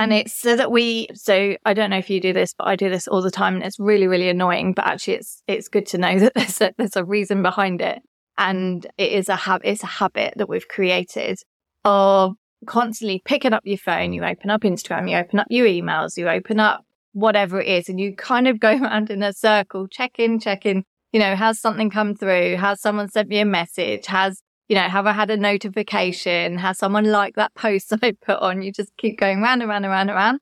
And 0.00 0.14
it's 0.14 0.34
so 0.34 0.56
that 0.56 0.72
we, 0.72 1.08
so 1.12 1.56
I 1.66 1.74
don't 1.74 1.90
know 1.90 1.98
if 1.98 2.08
you 2.08 2.22
do 2.22 2.32
this, 2.32 2.54
but 2.56 2.66
I 2.66 2.74
do 2.74 2.88
this 2.88 3.06
all 3.06 3.20
the 3.20 3.30
time 3.30 3.56
and 3.56 3.62
it's 3.62 3.78
really, 3.78 4.06
really 4.06 4.30
annoying. 4.30 4.72
But 4.72 4.86
actually 4.86 5.16
it's, 5.16 5.42
it's 5.46 5.68
good 5.68 5.84
to 5.88 5.98
know 5.98 6.18
that 6.20 6.32
there's 6.34 6.58
a, 6.62 6.72
there's 6.78 6.96
a 6.96 7.04
reason 7.04 7.42
behind 7.42 7.82
it. 7.82 8.00
And 8.38 8.86
it 8.96 9.12
is 9.12 9.28
a 9.28 9.36
habit, 9.36 9.68
it's 9.68 9.82
a 9.82 9.86
habit 9.86 10.32
that 10.38 10.48
we've 10.48 10.66
created 10.66 11.38
of 11.84 12.32
constantly 12.64 13.20
picking 13.26 13.52
up 13.52 13.60
your 13.66 13.76
phone. 13.76 14.14
You 14.14 14.24
open 14.24 14.48
up 14.48 14.62
Instagram, 14.62 15.10
you 15.10 15.18
open 15.18 15.38
up 15.38 15.48
your 15.50 15.66
emails, 15.66 16.16
you 16.16 16.30
open 16.30 16.58
up 16.58 16.82
whatever 17.12 17.60
it 17.60 17.68
is, 17.68 17.90
and 17.90 18.00
you 18.00 18.16
kind 18.16 18.48
of 18.48 18.58
go 18.60 18.70
around 18.70 19.10
in 19.10 19.22
a 19.22 19.34
circle, 19.34 19.86
check 19.86 20.18
in, 20.18 20.40
check 20.40 20.64
in. 20.64 20.82
You 21.12 21.20
know, 21.20 21.36
has 21.36 21.60
something 21.60 21.90
come 21.90 22.14
through? 22.14 22.56
Has 22.56 22.80
someone 22.80 23.10
sent 23.10 23.28
me 23.28 23.40
a 23.40 23.44
message? 23.44 24.06
Has, 24.06 24.40
you 24.70 24.76
know, 24.76 24.82
have 24.82 25.04
I 25.04 25.12
had 25.12 25.30
a 25.30 25.36
notification? 25.36 26.56
Has 26.56 26.78
someone 26.78 27.04
liked 27.06 27.34
that 27.34 27.52
post 27.56 27.92
I 28.02 28.12
put 28.12 28.38
on? 28.38 28.62
You 28.62 28.70
just 28.70 28.96
keep 28.96 29.18
going 29.18 29.42
round 29.42 29.62
and 29.62 29.68
round 29.68 29.84
and 29.84 29.90
round 29.90 30.10
and 30.10 30.16
round, 30.16 30.38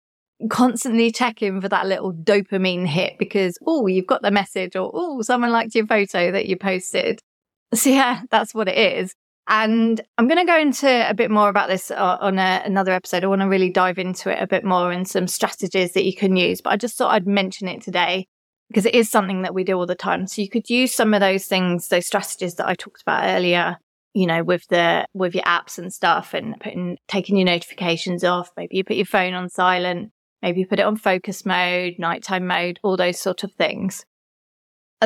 constantly 0.50 1.10
checking 1.10 1.62
for 1.62 1.68
that 1.70 1.86
little 1.86 2.12
dopamine 2.12 2.86
hit 2.86 3.14
because, 3.18 3.56
oh, 3.66 3.86
you've 3.86 4.06
got 4.06 4.20
the 4.20 4.30
message 4.30 4.76
or, 4.76 4.90
oh, 4.92 5.22
someone 5.22 5.50
liked 5.50 5.74
your 5.74 5.86
photo 5.86 6.30
that 6.30 6.46
you 6.46 6.56
posted. 6.56 7.20
So 7.74 7.90
yeah, 7.90 8.22
that's 8.30 8.54
what 8.54 8.66
it 8.66 8.78
is. 8.78 9.14
And 9.46 10.00
I'm 10.16 10.26
going 10.26 10.38
to 10.38 10.50
go 10.50 10.58
into 10.58 10.88
a 10.88 11.12
bit 11.12 11.30
more 11.30 11.50
about 11.50 11.68
this 11.68 11.90
uh, 11.90 12.16
on 12.18 12.38
a, 12.38 12.62
another 12.64 12.92
episode. 12.92 13.24
I 13.24 13.26
want 13.26 13.42
to 13.42 13.46
really 13.46 13.68
dive 13.68 13.98
into 13.98 14.30
it 14.30 14.42
a 14.42 14.46
bit 14.46 14.64
more 14.64 14.90
and 14.90 15.06
some 15.06 15.28
strategies 15.28 15.92
that 15.92 16.06
you 16.06 16.16
can 16.16 16.34
use. 16.34 16.62
But 16.62 16.70
I 16.70 16.76
just 16.78 16.96
thought 16.96 17.12
I'd 17.12 17.26
mention 17.26 17.68
it 17.68 17.82
today 17.82 18.26
because 18.68 18.86
it 18.86 18.94
is 18.94 19.10
something 19.10 19.42
that 19.42 19.52
we 19.52 19.64
do 19.64 19.74
all 19.74 19.84
the 19.84 19.94
time. 19.94 20.26
So 20.26 20.40
you 20.40 20.48
could 20.48 20.70
use 20.70 20.94
some 20.94 21.12
of 21.12 21.20
those 21.20 21.44
things, 21.44 21.88
those 21.88 22.06
strategies 22.06 22.54
that 22.54 22.66
I 22.66 22.74
talked 22.74 23.02
about 23.02 23.24
earlier, 23.24 23.76
you 24.18 24.26
know, 24.26 24.42
with 24.42 24.66
the, 24.66 25.06
with 25.14 25.32
your 25.32 25.44
apps 25.44 25.78
and 25.78 25.92
stuff 25.92 26.34
and 26.34 26.58
putting, 26.58 26.98
taking 27.06 27.36
your 27.36 27.46
notifications 27.46 28.24
off. 28.24 28.50
Maybe 28.56 28.76
you 28.76 28.82
put 28.82 28.96
your 28.96 29.06
phone 29.06 29.32
on 29.32 29.48
silent. 29.48 30.10
Maybe 30.42 30.58
you 30.58 30.66
put 30.66 30.80
it 30.80 30.86
on 30.86 30.96
focus 30.96 31.46
mode, 31.46 31.94
nighttime 32.00 32.44
mode, 32.48 32.80
all 32.82 32.96
those 32.96 33.20
sort 33.20 33.44
of 33.44 33.52
things. 33.52 34.04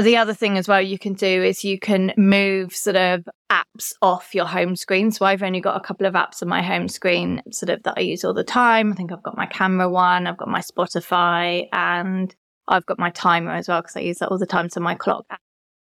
The 0.00 0.16
other 0.16 0.32
thing 0.32 0.56
as 0.56 0.66
well 0.66 0.80
you 0.80 0.98
can 0.98 1.12
do 1.12 1.42
is 1.42 1.62
you 1.62 1.78
can 1.78 2.14
move 2.16 2.74
sort 2.74 2.96
of 2.96 3.28
apps 3.50 3.92
off 4.00 4.34
your 4.34 4.46
home 4.46 4.76
screen. 4.76 5.10
So 5.10 5.26
I've 5.26 5.42
only 5.42 5.60
got 5.60 5.76
a 5.76 5.86
couple 5.86 6.06
of 6.06 6.14
apps 6.14 6.40
on 6.40 6.48
my 6.48 6.62
home 6.62 6.88
screen 6.88 7.42
sort 7.50 7.68
of 7.68 7.82
that 7.82 7.98
I 7.98 8.00
use 8.00 8.24
all 8.24 8.32
the 8.32 8.42
time. 8.42 8.92
I 8.92 8.94
think 8.94 9.12
I've 9.12 9.22
got 9.22 9.36
my 9.36 9.44
camera 9.44 9.90
one, 9.90 10.26
I've 10.26 10.38
got 10.38 10.48
my 10.48 10.60
Spotify 10.60 11.68
and 11.70 12.34
I've 12.66 12.86
got 12.86 12.98
my 12.98 13.10
timer 13.10 13.52
as 13.52 13.68
well 13.68 13.82
because 13.82 13.96
I 13.98 14.00
use 14.00 14.20
that 14.20 14.30
all 14.30 14.38
the 14.38 14.46
time. 14.46 14.70
So 14.70 14.80
my 14.80 14.94
clock. 14.94 15.26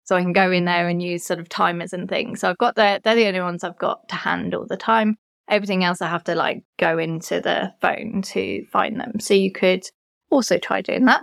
So 0.07 0.17
I 0.17 0.23
can 0.23 0.33
go 0.33 0.53
in 0.53 0.65
there 0.65 0.89
and 0.89 1.03
use 1.03 1.25
sort 1.25 1.41
of 1.41 1.49
timers 1.49 1.93
and 1.93 2.09
things. 2.09 2.41
So 2.41 2.49
I've 2.49 2.59
got 2.59 2.77
the, 2.77 3.01
they're 3.03 3.17
the 3.17 3.27
only 3.27 3.41
ones 3.41 3.65
I've 3.65 3.79
got 3.79 4.09
to 4.09 4.15
hand 4.15 4.55
all 4.55 4.67
the 4.67 4.77
time. 4.77 5.17
Everything 5.49 5.85
else 5.85 6.01
I 6.01 6.09
have 6.09 6.25
to 6.25 6.35
like 6.35 6.63
go 6.79 6.99
into 6.99 7.41
the 7.41 7.73
phone 7.81 8.23
to 8.27 8.65
find 8.67 9.01
them. 9.01 9.19
So 9.19 9.35
you 9.35 9.51
could 9.51 9.85
also 10.31 10.59
try 10.59 10.81
doing 10.81 11.07
that. 11.07 11.23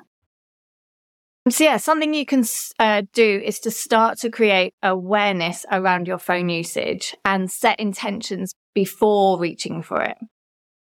So, 1.49 1.65
yeah, 1.65 1.75
something 1.75 2.13
you 2.13 2.25
can 2.25 2.45
uh, 2.79 3.03
do 3.11 3.41
is 3.43 3.59
to 3.61 3.71
start 3.71 4.17
to 4.19 4.29
create 4.29 4.73
awareness 4.81 5.65
around 5.69 6.07
your 6.07 6.17
phone 6.17 6.47
usage 6.47 7.13
and 7.25 7.51
set 7.51 7.81
intentions 7.81 8.53
before 8.73 9.37
reaching 9.37 9.81
for 9.81 10.01
it. 10.01 10.17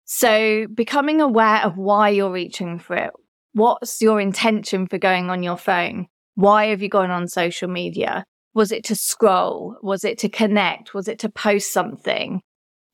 So, 0.05 0.67
becoming 0.75 1.21
aware 1.21 1.63
of 1.63 1.79
why 1.79 2.09
you're 2.09 2.33
reaching 2.33 2.81
for 2.81 2.97
it. 2.97 3.11
What's 3.53 4.03
your 4.03 4.21
intention 4.21 4.89
for 4.89 4.99
going 4.99 5.31
on 5.31 5.45
your 5.45 5.57
phone? 5.57 6.09
Why 6.39 6.67
have 6.67 6.83
you 6.83 6.89
gone 6.89 7.11
on 7.11 7.27
social 7.27 7.67
media? 7.69 8.25
Was 8.55 8.71
it 8.71 8.85
to 8.85 8.95
scroll? 8.95 9.75
Was 9.83 10.05
it 10.05 10.19
to 10.19 10.29
connect? 10.29 10.95
Was 10.95 11.09
it 11.09 11.19
to 11.19 11.29
post 11.29 11.73
something? 11.73 12.43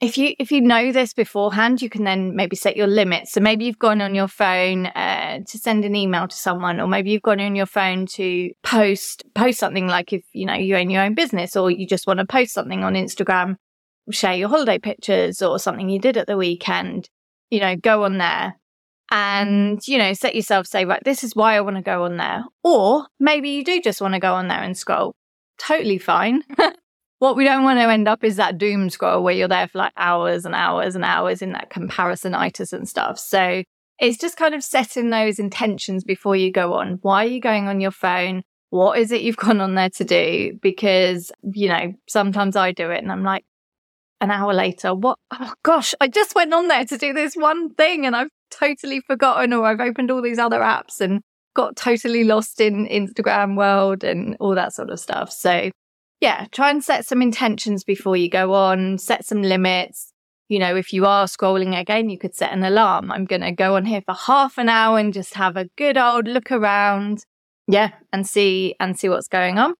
if 0.00 0.18
you 0.18 0.34
if 0.38 0.50
you 0.50 0.60
know 0.60 0.92
this 0.92 1.14
beforehand 1.14 1.80
you 1.80 1.88
can 1.88 2.04
then 2.04 2.34
maybe 2.34 2.56
set 2.56 2.76
your 2.76 2.86
limits 2.86 3.32
so 3.32 3.40
maybe 3.40 3.64
you've 3.64 3.78
gone 3.78 4.00
on 4.00 4.14
your 4.14 4.26
phone 4.26 4.86
uh, 4.86 5.38
to 5.46 5.56
send 5.56 5.84
an 5.84 5.94
email 5.94 6.26
to 6.26 6.34
someone 6.34 6.80
or 6.80 6.88
maybe 6.88 7.10
you've 7.10 7.22
gone 7.22 7.40
on 7.40 7.54
your 7.54 7.64
phone 7.64 8.04
to 8.04 8.50
post 8.64 9.22
post 9.34 9.58
something 9.58 9.86
like 9.86 10.12
if 10.12 10.24
you 10.32 10.44
know 10.46 10.54
you 10.54 10.76
own 10.76 10.90
your 10.90 11.04
own 11.04 11.14
business 11.14 11.54
or 11.54 11.70
you 11.70 11.86
just 11.86 12.06
want 12.06 12.18
to 12.18 12.26
post 12.26 12.52
something 12.52 12.82
on 12.82 12.94
instagram 12.94 13.54
share 14.10 14.34
your 14.34 14.48
holiday 14.48 14.78
pictures 14.78 15.40
or 15.40 15.58
something 15.58 15.88
you 15.88 16.00
did 16.00 16.16
at 16.16 16.26
the 16.26 16.36
weekend 16.36 17.08
you 17.50 17.60
know 17.60 17.76
go 17.76 18.04
on 18.04 18.18
there 18.18 18.54
and 19.10 19.86
you 19.86 19.98
know 19.98 20.12
set 20.12 20.34
yourself 20.34 20.66
say 20.66 20.84
right 20.84 21.02
this 21.04 21.22
is 21.22 21.36
why 21.36 21.56
i 21.56 21.60
want 21.60 21.76
to 21.76 21.82
go 21.82 22.04
on 22.04 22.16
there 22.16 22.44
or 22.62 23.06
maybe 23.20 23.50
you 23.50 23.64
do 23.64 23.80
just 23.80 24.00
want 24.00 24.14
to 24.14 24.20
go 24.20 24.34
on 24.34 24.48
there 24.48 24.62
and 24.62 24.76
scroll 24.76 25.14
totally 25.58 25.98
fine 25.98 26.42
what 27.24 27.36
we 27.36 27.44
don't 27.44 27.64
want 27.64 27.78
to 27.78 27.90
end 27.90 28.06
up 28.06 28.22
is 28.22 28.36
that 28.36 28.58
doom 28.58 28.90
scroll 28.90 29.22
where 29.22 29.34
you're 29.34 29.48
there 29.48 29.66
for 29.66 29.78
like 29.78 29.92
hours 29.96 30.44
and 30.44 30.54
hours 30.54 30.94
and 30.94 31.04
hours 31.04 31.40
in 31.40 31.52
that 31.52 31.70
comparisonitis 31.70 32.72
and 32.72 32.86
stuff. 32.88 33.18
So 33.18 33.62
it's 33.98 34.18
just 34.18 34.36
kind 34.36 34.54
of 34.54 34.62
setting 34.62 35.08
those 35.08 35.38
intentions 35.38 36.04
before 36.04 36.36
you 36.36 36.52
go 36.52 36.74
on. 36.74 36.98
Why 37.00 37.24
are 37.24 37.28
you 37.28 37.40
going 37.40 37.66
on 37.66 37.80
your 37.80 37.92
phone? 37.92 38.42
What 38.68 38.98
is 38.98 39.10
it 39.10 39.22
you've 39.22 39.36
gone 39.38 39.60
on 39.60 39.74
there 39.74 39.88
to 39.90 40.04
do? 40.04 40.58
Because, 40.60 41.32
you 41.42 41.68
know, 41.68 41.94
sometimes 42.08 42.56
I 42.56 42.72
do 42.72 42.90
it 42.90 43.02
and 43.02 43.10
I'm 43.10 43.24
like, 43.24 43.44
an 44.24 44.30
hour 44.30 44.52
later, 44.52 44.94
what? 44.94 45.18
Oh 45.30 45.52
gosh, 45.62 45.94
I 46.00 46.08
just 46.08 46.34
went 46.34 46.52
on 46.52 46.68
there 46.68 46.84
to 46.84 46.98
do 46.98 47.12
this 47.12 47.34
one 47.34 47.74
thing 47.74 48.04
and 48.06 48.16
I've 48.16 48.30
totally 48.50 49.00
forgotten 49.00 49.52
or 49.52 49.66
I've 49.66 49.80
opened 49.80 50.10
all 50.10 50.22
these 50.22 50.38
other 50.38 50.60
apps 50.60 51.00
and 51.00 51.20
got 51.54 51.76
totally 51.76 52.24
lost 52.24 52.60
in 52.60 52.86
Instagram 52.86 53.56
world 53.56 54.02
and 54.02 54.36
all 54.40 54.54
that 54.54 54.72
sort 54.72 54.90
of 54.90 54.98
stuff. 54.98 55.30
So 55.30 55.70
yeah, 56.20 56.46
try 56.52 56.70
and 56.70 56.82
set 56.82 57.06
some 57.06 57.22
intentions 57.22 57.84
before 57.84 58.16
you 58.16 58.30
go 58.30 58.54
on, 58.54 58.98
set 58.98 59.24
some 59.24 59.42
limits. 59.42 60.10
You 60.48 60.58
know, 60.58 60.76
if 60.76 60.92
you 60.92 61.06
are 61.06 61.26
scrolling 61.26 61.78
again, 61.78 62.10
you 62.10 62.18
could 62.18 62.34
set 62.34 62.52
an 62.52 62.64
alarm. 62.64 63.12
I'm 63.12 63.24
going 63.24 63.42
to 63.42 63.52
go 63.52 63.76
on 63.76 63.84
here 63.84 64.02
for 64.02 64.14
half 64.14 64.58
an 64.58 64.68
hour 64.68 64.98
and 64.98 65.12
just 65.12 65.34
have 65.34 65.56
a 65.56 65.68
good 65.76 65.96
old 65.96 66.26
look 66.26 66.50
around. 66.50 67.24
Yeah, 67.66 67.92
and 68.12 68.26
see 68.26 68.74
and 68.78 68.98
see 68.98 69.08
what's 69.08 69.28
going 69.28 69.58
on. 69.58 69.74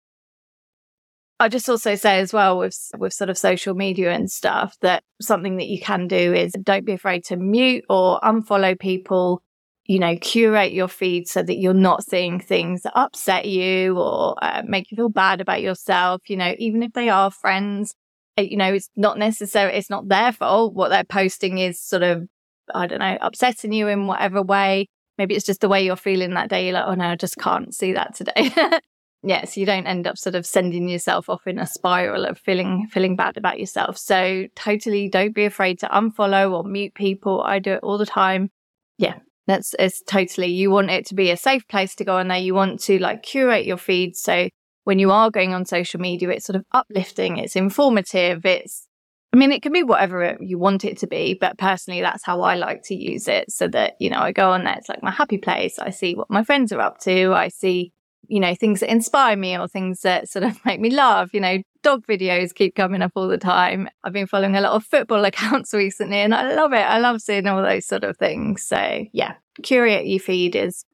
I 1.41 1.49
just 1.49 1.69
also 1.69 1.95
say 1.95 2.21
as 2.21 2.33
well 2.33 2.59
with 2.59 2.79
with 2.97 3.13
sort 3.13 3.31
of 3.31 3.37
social 3.37 3.75
media 3.75 4.13
and 4.13 4.31
stuff 4.31 4.77
that 4.83 5.03
something 5.21 5.57
that 5.57 5.67
you 5.67 5.81
can 5.81 6.07
do 6.07 6.33
is 6.33 6.53
don't 6.63 6.87
be 6.87 6.93
afraid 6.93 7.25
to 7.25 7.37
mute 7.37 7.85
or 7.89 8.21
unfollow 8.21 8.79
people 8.79 9.43
you 9.87 9.99
know, 9.99 10.17
curate 10.17 10.73
your 10.73 10.89
feed 10.89 11.29
so 11.29 11.43
that 11.43 11.59
you're 11.59 11.75
not 11.75 12.05
seeing 12.05 12.41
things 12.41 12.83
that 12.83 12.99
upset 12.99 13.45
you 13.45 13.99
or 13.99 14.35
uh, 14.43 14.63
make 14.65 14.91
you 14.91 14.97
feel 14.97 15.11
bad 15.11 15.41
about 15.41 15.61
yourself. 15.61 16.23
You 16.29 16.37
know, 16.39 16.55
even 16.59 16.83
if 16.83 16.93
they 16.95 17.11
are 17.11 17.31
friends, 17.31 17.95
uh, 18.39 18.43
you 18.43 18.57
know, 18.57 18.73
it's 18.73 18.89
not 18.97 19.19
necessary, 19.19 19.75
it's 19.75 19.91
not 19.91 20.09
their 20.09 20.33
fault. 20.33 20.75
What 20.75 20.89
they're 20.89 21.05
posting 21.05 21.59
is 21.59 21.81
sort 21.81 22.03
of, 22.03 22.27
I 22.75 22.87
don't 22.87 23.01
know, 23.01 23.19
upsetting 23.21 23.73
you 23.73 23.89
in 23.89 24.07
whatever 24.07 24.41
way. 24.41 24.89
Maybe 25.19 25.35
it's 25.35 25.47
just 25.47 25.61
the 25.61 25.69
way 25.69 25.85
you're 25.85 25.97
feeling 25.97 26.31
that 26.35 26.49
day. 26.49 26.65
You're 26.65 26.75
like, 26.75 26.87
oh 26.87 26.95
no, 26.95 27.05
I 27.05 27.17
just 27.17 27.37
can't 27.37 27.75
see 27.75 27.93
that 27.93 28.15
today. 28.15 28.51
yeah, 29.27 29.47
so 29.47 29.59
you 29.59 29.67
don't 29.67 29.87
end 29.87 30.07
up 30.07 30.19
sort 30.19 30.35
of 30.35 30.45
sending 30.45 30.89
yourself 30.89 31.31
off 31.31 31.47
in 31.47 31.59
a 31.59 31.67
spiral 31.67 32.27
of 32.27 32.39
feeling 32.39 32.87
feeling 32.91 33.17
bad 33.17 33.37
about 33.37 33.59
yourself. 33.59 33.97
So 33.97 34.47
totally 34.55 35.09
don't 35.09 35.35
be 35.35 35.45
afraid 35.45 35.79
to 35.81 35.89
unfollow 35.89 36.53
or 36.53 36.65
mute 36.65 36.95
people. 36.95 37.43
I 37.43 37.59
do 37.59 37.73
it 37.73 37.81
all 37.83 37.97
the 37.97 38.07
time. 38.07 38.51
Yeah, 38.99 39.19
that's 39.47 39.75
it's 39.79 40.03
totally 40.03 40.49
you 40.49 40.71
want 40.71 40.91
it 40.91 41.07
to 41.07 41.15
be 41.15 41.31
a 41.31 41.37
safe 41.37 41.67
place 41.69 41.95
to 41.97 42.05
go 42.05 42.19
on 42.19 42.29
there. 42.29 42.39
You 42.39 42.55
want 42.55 42.81
to 42.81 42.99
like 42.99 43.23
curate 43.23 43.65
your 43.65 43.79
feed 43.79 44.15
so 44.15 44.49
when 44.85 44.99
you 44.99 45.11
are 45.11 45.31
going 45.31 45.55
on 45.55 45.65
social 45.65 45.99
media, 45.99 46.29
it's 46.29 46.45
sort 46.45 46.57
of 46.57 46.65
uplifting, 46.73 47.39
it's 47.39 47.57
informative, 47.57 48.45
it's 48.45 48.87
I 49.33 49.37
mean, 49.37 49.51
it 49.51 49.63
can 49.63 49.73
be 49.73 49.83
whatever 49.83 50.37
you 50.41 50.59
want 50.59 50.85
it 50.85 50.99
to 50.99 51.09
be, 51.09 51.35
but 51.35 51.59
personally, 51.59 52.03
that's 52.03 52.25
how 52.25 52.43
I 52.43 52.55
like 52.55 52.83
to 52.85 52.95
use 52.95 53.27
it 53.27 53.51
so 53.51 53.67
that, 53.69 53.95
you 53.99 54.09
know, 54.09 54.21
I 54.21 54.31
go 54.31 54.51
on 54.51 54.63
there, 54.63 54.77
it's 54.77 54.89
like 54.89 55.03
my 55.03 55.11
happy 55.11 55.39
place. 55.39 55.77
I 55.81 55.91
see 55.91 56.15
what 56.15 56.31
my 56.31 56.45
friends 56.45 56.71
are 56.71 56.81
up 56.81 56.99
to. 57.01 57.33
I 57.33 57.49
see 57.49 57.94
you 58.29 58.41
know, 58.41 58.55
things 58.55 58.81
that 58.81 58.91
inspire 58.91 59.37
me 59.37 59.57
or 59.57 59.69
things 59.69 60.01
that 60.01 60.29
sort 60.29 60.45
of 60.45 60.65
make 60.65 60.81
me 60.81 60.91
laugh. 60.91 61.33
You 61.33 61.41
know, 61.41 61.59
dog 61.83 62.07
videos 62.07 62.55
keep 62.55 62.75
coming 62.75 63.03
up 63.03 63.13
all 63.15 63.29
the 63.29 63.39
time. 63.39 63.89
I've 64.03 64.13
been 64.13 64.27
following 64.27 64.57
a 64.57 64.61
lot 64.61 64.73
of 64.73 64.85
football 64.85 65.25
accounts 65.25 65.73
recently 65.73 66.19
and 66.19 66.35
I 66.35 66.55
love 66.55 66.73
it. 66.73 66.79
I 66.79 66.99
love 66.99 67.21
seeing 67.21 67.47
all 67.47 67.63
those 67.63 67.87
sort 67.87 68.05
of 68.05 68.17
things. 68.17 68.63
So 68.63 69.05
yeah, 69.13 69.35
curate 69.63 70.07
your 70.07 70.21
feed 70.21 70.57
is, 70.57 70.85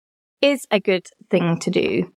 is 0.43 0.67
a 0.71 0.81
good 0.81 1.09
thing 1.31 1.59
to 1.61 1.71
do. 1.71 2.13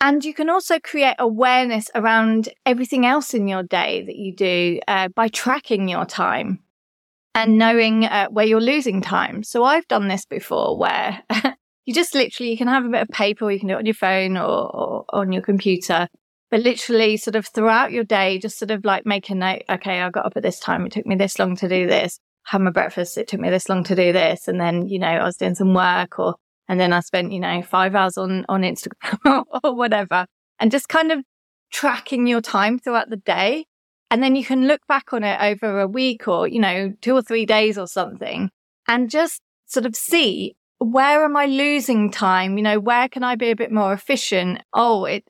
And 0.00 0.24
you 0.24 0.34
can 0.34 0.50
also 0.50 0.80
create 0.80 1.14
awareness 1.20 1.88
around 1.94 2.48
everything 2.66 3.06
else 3.06 3.34
in 3.34 3.46
your 3.46 3.62
day 3.62 4.02
that 4.04 4.16
you 4.16 4.34
do 4.34 4.80
uh, 4.88 5.08
by 5.08 5.28
tracking 5.28 5.88
your 5.88 6.04
time 6.04 6.58
and 7.34 7.56
knowing 7.56 8.04
uh, 8.04 8.26
where 8.28 8.44
you're 8.44 8.60
losing 8.60 9.00
time. 9.00 9.44
So 9.44 9.64
I've 9.64 9.86
done 9.86 10.08
this 10.08 10.24
before 10.24 10.76
where 10.76 11.22
you 11.84 11.94
just 11.94 12.14
literally, 12.14 12.50
you 12.50 12.56
can 12.56 12.68
have 12.68 12.84
a 12.84 12.88
bit 12.88 13.02
of 13.02 13.08
paper 13.08 13.50
you 13.50 13.58
can 13.58 13.68
do 13.68 13.74
it 13.74 13.78
on 13.78 13.86
your 13.86 13.94
phone 13.94 14.36
or, 14.36 14.76
or 14.76 15.04
on 15.08 15.32
your 15.32 15.42
computer, 15.42 16.08
but 16.50 16.60
literally 16.60 17.16
sort 17.16 17.34
of 17.34 17.46
throughout 17.46 17.92
your 17.92 18.04
day, 18.04 18.38
just 18.38 18.58
sort 18.58 18.70
of 18.70 18.84
like 18.84 19.04
make 19.04 19.30
a 19.30 19.34
note. 19.34 19.62
Okay. 19.68 20.00
I 20.00 20.10
got 20.10 20.26
up 20.26 20.36
at 20.36 20.42
this 20.42 20.60
time. 20.60 20.86
It 20.86 20.92
took 20.92 21.06
me 21.06 21.16
this 21.16 21.38
long 21.38 21.56
to 21.56 21.68
do 21.68 21.86
this. 21.86 22.18
Had 22.44 22.60
my 22.60 22.70
breakfast. 22.70 23.18
It 23.18 23.28
took 23.28 23.40
me 23.40 23.50
this 23.50 23.68
long 23.68 23.84
to 23.84 23.96
do 23.96 24.12
this. 24.12 24.48
And 24.48 24.60
then, 24.60 24.88
you 24.88 24.98
know, 24.98 25.08
I 25.08 25.24
was 25.24 25.36
doing 25.36 25.54
some 25.54 25.74
work 25.74 26.18
or 26.18 26.36
and 26.68 26.78
then 26.78 26.92
I 26.92 27.00
spent, 27.00 27.32
you 27.32 27.40
know, 27.40 27.62
five 27.62 27.94
hours 27.94 28.16
on, 28.16 28.46
on 28.48 28.62
Instagram 28.62 29.44
or 29.64 29.74
whatever 29.74 30.26
and 30.58 30.70
just 30.70 30.88
kind 30.88 31.10
of 31.10 31.24
tracking 31.72 32.26
your 32.26 32.40
time 32.40 32.78
throughout 32.78 33.10
the 33.10 33.16
day. 33.16 33.66
And 34.10 34.22
then 34.22 34.36
you 34.36 34.44
can 34.44 34.66
look 34.66 34.86
back 34.86 35.12
on 35.12 35.24
it 35.24 35.40
over 35.40 35.80
a 35.80 35.88
week 35.88 36.28
or, 36.28 36.46
you 36.46 36.60
know, 36.60 36.92
two 37.00 37.14
or 37.14 37.22
three 37.22 37.46
days 37.46 37.78
or 37.78 37.86
something 37.86 38.50
and 38.86 39.10
just 39.10 39.40
sort 39.66 39.86
of 39.86 39.96
see 39.96 40.54
where 40.84 41.24
am 41.24 41.36
I 41.36 41.46
losing 41.46 42.10
time? 42.10 42.56
You 42.56 42.62
know, 42.62 42.80
where 42.80 43.08
can 43.08 43.22
I 43.22 43.36
be 43.36 43.50
a 43.50 43.56
bit 43.56 43.72
more 43.72 43.92
efficient? 43.92 44.62
Oh, 44.72 45.04
it 45.04 45.24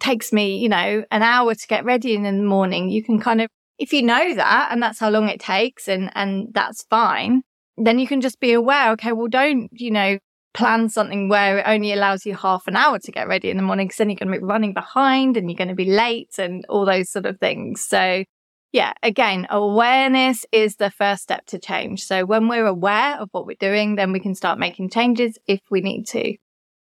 takes 0.00 0.32
me, 0.32 0.58
you 0.58 0.68
know, 0.68 1.04
an 1.10 1.22
hour 1.22 1.54
to 1.54 1.66
get 1.66 1.84
ready 1.84 2.14
in 2.14 2.22
the 2.22 2.32
morning. 2.32 2.90
You 2.90 3.02
can 3.02 3.20
kind 3.20 3.40
of, 3.40 3.48
if 3.78 3.92
you 3.92 4.02
know 4.02 4.34
that 4.34 4.68
and 4.70 4.82
that's 4.82 4.98
how 4.98 5.10
long 5.10 5.28
it 5.28 5.40
takes 5.40 5.88
and, 5.88 6.10
and 6.14 6.48
that's 6.52 6.84
fine, 6.90 7.42
then 7.76 7.98
you 7.98 8.06
can 8.06 8.20
just 8.20 8.40
be 8.40 8.52
aware, 8.52 8.90
okay, 8.92 9.12
well, 9.12 9.28
don't, 9.28 9.68
you 9.72 9.90
know, 9.90 10.18
plan 10.54 10.88
something 10.88 11.28
where 11.28 11.58
it 11.58 11.64
only 11.66 11.92
allows 11.92 12.26
you 12.26 12.34
half 12.34 12.66
an 12.66 12.76
hour 12.76 12.98
to 12.98 13.12
get 13.12 13.28
ready 13.28 13.50
in 13.50 13.56
the 13.56 13.62
morning 13.62 13.86
because 13.86 13.96
then 13.98 14.10
you're 14.10 14.16
going 14.16 14.32
to 14.32 14.38
be 14.38 14.44
running 14.44 14.74
behind 14.74 15.36
and 15.36 15.48
you're 15.50 15.56
going 15.56 15.68
to 15.68 15.74
be 15.74 15.86
late 15.86 16.38
and 16.38 16.64
all 16.68 16.84
those 16.84 17.08
sort 17.08 17.26
of 17.26 17.38
things. 17.38 17.80
So 17.80 18.24
yeah, 18.72 18.94
again, 19.02 19.46
awareness 19.50 20.46
is 20.50 20.76
the 20.76 20.90
first 20.90 21.22
step 21.22 21.44
to 21.46 21.58
change. 21.58 22.04
So 22.04 22.24
when 22.24 22.48
we're 22.48 22.66
aware 22.66 23.18
of 23.18 23.28
what 23.32 23.46
we're 23.46 23.56
doing, 23.60 23.96
then 23.96 24.12
we 24.12 24.20
can 24.20 24.34
start 24.34 24.58
making 24.58 24.90
changes 24.90 25.38
if 25.46 25.60
we 25.70 25.82
need 25.82 26.06
to. 26.08 26.36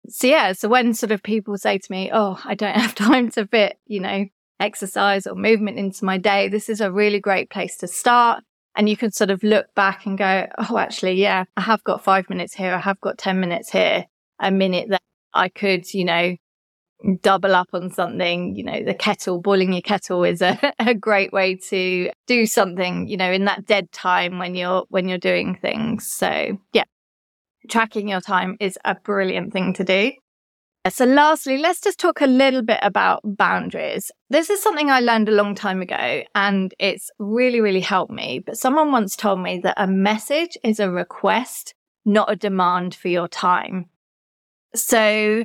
So 0.10 0.28
yeah, 0.28 0.54
so 0.54 0.68
when 0.68 0.94
sort 0.94 1.12
of 1.12 1.22
people 1.22 1.58
say 1.58 1.78
to 1.78 1.92
me, 1.92 2.10
Oh, 2.12 2.40
I 2.44 2.56
don't 2.56 2.76
have 2.76 2.96
time 2.96 3.30
to 3.32 3.46
fit, 3.46 3.78
you 3.86 4.00
know, 4.00 4.26
exercise 4.60 5.28
or 5.28 5.36
movement 5.36 5.78
into 5.78 6.06
my 6.06 6.18
day, 6.18 6.48
this 6.48 6.70
is 6.70 6.82
a 6.82 6.92
really 6.92 7.20
great 7.20 7.50
place 7.50 7.78
to 7.78 7.88
start. 7.88 8.44
And 8.78 8.90
you 8.90 8.98
can 8.98 9.12
sort 9.12 9.30
of 9.30 9.42
look 9.42 9.74
back 9.74 10.06
and 10.06 10.18
go, 10.18 10.48
oh, 10.58 10.78
actually, 10.78 11.14
yeah, 11.14 11.46
I 11.56 11.62
have 11.62 11.82
got 11.86 12.04
five 12.04 12.30
minutes 12.30 12.54
here. 12.54 12.74
I 12.74 12.80
have 12.80 13.00
got 13.00 13.18
10 13.18 13.40
minutes 13.40 13.70
here. 13.70 14.06
A 14.42 14.52
minute 14.52 14.90
that 14.90 15.02
I 15.34 15.48
could, 15.48 15.94
you 15.94 16.04
know, 16.04 16.36
double 17.22 17.56
up 17.56 17.70
on 17.74 17.92
something. 17.92 18.56
You 18.56 18.64
know, 18.64 18.84
the 18.84 18.94
kettle, 18.94 19.42
boiling 19.42 19.74
your 19.74 19.82
kettle 19.82 20.24
is 20.24 20.42
a, 20.42 20.60
a 20.80 20.94
great 20.94 21.32
way 21.32 21.56
to 21.70 22.10
do 22.28 22.46
something, 22.46 23.08
you 23.08 23.18
know, 23.18 23.32
in 23.32 23.46
that 23.46 23.66
dead 23.66 23.92
time 23.92 24.40
when 24.40 24.56
you're, 24.56 24.86
when 24.90 25.08
you're 25.08 25.18
doing 25.18 25.58
things. 25.62 26.08
So 26.08 26.58
yeah, 26.74 26.84
tracking 27.70 28.08
your 28.08 28.22
time 28.22 28.58
is 28.60 28.78
a 28.86 28.96
brilliant 28.96 29.54
thing 29.54 29.74
to 29.76 29.84
do. 29.84 30.12
So, 30.88 31.06
lastly, 31.06 31.58
let's 31.58 31.82
just 31.82 32.00
talk 32.00 32.22
a 32.22 32.28
little 32.28 32.62
bit 32.62 32.78
about 32.84 33.22
boundaries. 33.24 34.12
This 34.30 34.52
is 34.52 34.62
something 34.62 34.92
I 34.92 35.00
learned 35.00 35.28
a 35.28 35.32
long 35.32 35.56
time 35.56 35.82
ago 35.82 36.22
and 36.36 36.76
it's 36.78 37.10
really, 37.18 37.60
really 37.60 37.80
helped 37.80 38.12
me. 38.12 38.38
But 38.46 38.58
someone 38.58 38.92
once 38.92 39.16
told 39.16 39.40
me 39.40 39.60
that 39.64 39.74
a 39.78 39.88
message 39.88 40.60
is 40.64 40.80
a 40.80 40.92
request, 40.92 41.74
not 42.06 42.32
a 42.32 42.36
demand 42.36 42.94
for 42.94 43.08
your 43.08 43.28
time. 43.28 43.90
So, 44.76 45.44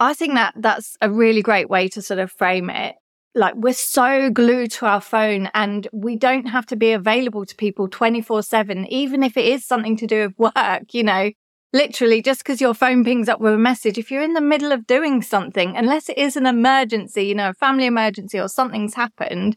I 0.00 0.14
think 0.14 0.32
that 0.34 0.54
that's 0.56 0.96
a 1.02 1.10
really 1.10 1.42
great 1.42 1.68
way 1.68 1.88
to 1.88 2.00
sort 2.00 2.20
of 2.20 2.32
frame 2.32 2.70
it. 2.70 2.96
Like 3.34 3.54
we're 3.54 3.74
so 3.74 4.30
glued 4.30 4.70
to 4.72 4.86
our 4.86 5.00
phone 5.00 5.50
and 5.54 5.86
we 5.92 6.16
don't 6.16 6.46
have 6.46 6.66
to 6.66 6.76
be 6.76 6.92
available 6.92 7.44
to 7.44 7.54
people 7.54 7.86
24 7.86 8.42
seven, 8.42 8.86
even 8.86 9.22
if 9.22 9.36
it 9.36 9.44
is 9.44 9.64
something 9.64 9.96
to 9.98 10.06
do 10.06 10.28
with 10.38 10.54
work, 10.56 10.94
you 10.94 11.04
know, 11.04 11.30
literally 11.74 12.22
just 12.22 12.40
because 12.40 12.60
your 12.60 12.74
phone 12.74 13.04
pings 13.04 13.28
up 13.28 13.40
with 13.40 13.52
a 13.52 13.58
message, 13.58 13.98
if 13.98 14.10
you're 14.10 14.22
in 14.22 14.32
the 14.32 14.40
middle 14.40 14.72
of 14.72 14.86
doing 14.86 15.20
something, 15.22 15.76
unless 15.76 16.08
it 16.08 16.18
is 16.18 16.34
an 16.36 16.46
emergency, 16.46 17.24
you 17.26 17.34
know, 17.34 17.50
a 17.50 17.54
family 17.54 17.86
emergency 17.86 18.40
or 18.40 18.48
something's 18.48 18.94
happened, 18.94 19.56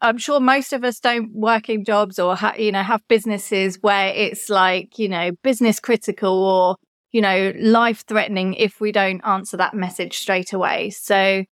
I'm 0.00 0.18
sure 0.18 0.40
most 0.40 0.72
of 0.72 0.84
us 0.84 1.00
don't 1.00 1.32
work 1.32 1.68
in 1.68 1.84
jobs 1.84 2.18
or, 2.18 2.36
ha- 2.36 2.56
you 2.58 2.72
know, 2.72 2.82
have 2.82 3.00
businesses 3.08 3.78
where 3.80 4.08
it's 4.08 4.50
like, 4.50 4.98
you 4.98 5.08
know, 5.08 5.30
business 5.42 5.80
critical 5.80 6.44
or, 6.44 6.76
you 7.14 7.20
know, 7.20 7.52
life 7.56 8.04
threatening 8.06 8.54
if 8.54 8.80
we 8.80 8.90
don't 8.90 9.20
answer 9.24 9.56
that 9.56 9.72
message 9.72 10.18
straight 10.18 10.52
away. 10.52 10.90
So 10.90 11.44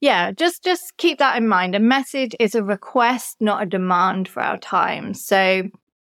yeah, 0.00 0.30
just, 0.30 0.62
just 0.62 0.96
keep 0.98 1.18
that 1.18 1.36
in 1.36 1.48
mind. 1.48 1.74
A 1.74 1.80
message 1.80 2.36
is 2.38 2.54
a 2.54 2.62
request, 2.62 3.38
not 3.40 3.62
a 3.62 3.66
demand 3.66 4.28
for 4.28 4.40
our 4.40 4.56
time. 4.56 5.12
So 5.12 5.64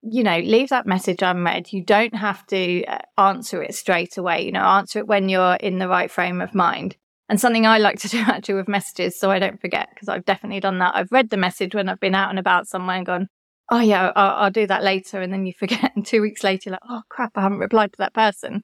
you 0.03 0.25
know, 0.25 0.39
leave 0.39 0.71
that 0.71 0.87
message 0.87 1.23
unread. 1.23 1.73
You 1.73 1.85
don't 1.85 2.15
have 2.15 2.47
to 2.47 2.85
uh, 2.87 2.99
answer 3.19 3.63
it 3.63 3.75
straight 3.75 4.17
away. 4.17 4.45
You 4.45 4.53
know, 4.53 4.65
answer 4.65 4.99
it 4.99 5.07
when 5.07 5.29
you're 5.29 5.55
in 5.55 5.79
the 5.79 5.89
right 5.89 6.11
frame 6.11 6.41
of 6.41 6.55
mind. 6.55 6.97
And 7.29 7.41
something 7.41 7.67
I 7.67 7.79
like 7.79 8.01
to 8.01 8.09
do 8.09 8.19
actually 8.27 8.55
with 8.55 8.67
messages 8.67 9.19
so 9.19 9.31
I 9.31 9.39
don't 9.39 9.61
forget, 9.61 9.89
because 9.95 10.09
I've 10.09 10.25
definitely 10.25 10.61
done 10.61 10.79
that. 10.79 10.97
I've 10.97 11.13
read 11.13 11.31
the 11.31 11.37
message 11.37 11.75
when 11.75 11.89
I've 11.89 12.01
been 12.01 12.15
out 12.15 12.31
and 12.31 12.39
about 12.39 12.67
somewhere 12.67 12.97
and 12.97 13.07
gone, 13.07 13.29
oh, 13.71 13.81
yeah, 13.81 14.11
I'll, 14.17 14.45
I'll 14.45 14.51
do 14.51 14.67
that 14.67 14.83
later. 14.83 15.21
And 15.21 15.33
then 15.33 15.47
you 15.47 15.53
forget. 15.53 15.93
And 15.97 16.05
two 16.05 16.23
weeks 16.23 16.43
later, 16.43 16.71
like, 16.71 16.81
oh, 16.89 17.03
crap, 17.09 17.33
I 17.37 17.43
haven't 17.43 17.59
replied 17.59 17.93
to 17.93 17.99
that 17.99 18.15
person. 18.15 18.63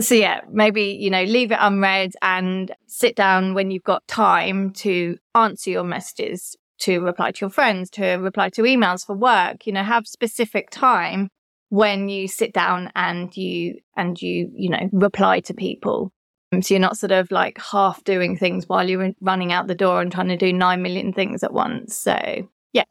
So, 0.00 0.14
yeah, 0.14 0.42
maybe, 0.50 0.96
you 1.00 1.10
know, 1.10 1.24
leave 1.24 1.50
it 1.50 1.58
unread 1.60 2.12
and 2.22 2.70
sit 2.86 3.16
down 3.16 3.54
when 3.54 3.70
you've 3.72 3.82
got 3.82 4.06
time 4.06 4.70
to 4.74 5.18
answer 5.34 5.70
your 5.70 5.82
messages 5.82 6.56
to 6.80 7.00
reply 7.00 7.32
to 7.32 7.40
your 7.40 7.50
friends, 7.50 7.90
to 7.90 8.04
reply 8.16 8.50
to 8.50 8.62
emails 8.62 9.04
for 9.04 9.16
work, 9.16 9.66
you 9.66 9.72
know, 9.72 9.82
have 9.82 10.06
specific 10.06 10.70
time 10.70 11.28
when 11.70 12.08
you 12.08 12.28
sit 12.28 12.52
down 12.52 12.92
and 12.94 13.36
you, 13.36 13.80
and 13.96 14.22
you, 14.22 14.50
you 14.54 14.70
know, 14.70 14.88
reply 14.92 15.40
to 15.40 15.54
people. 15.54 16.12
Um, 16.52 16.62
so 16.62 16.74
you're 16.74 16.80
not 16.80 16.96
sort 16.96 17.12
of 17.12 17.30
like 17.30 17.58
half 17.58 18.04
doing 18.04 18.36
things 18.36 18.68
while 18.68 18.88
you're 18.88 19.12
running 19.20 19.52
out 19.52 19.66
the 19.66 19.74
door 19.74 20.00
and 20.00 20.10
trying 20.10 20.28
to 20.28 20.36
do 20.36 20.52
9 20.52 20.80
million 20.80 21.12
things 21.12 21.42
at 21.42 21.52
once. 21.52 21.96
So 21.96 22.48
yeah, 22.72 22.84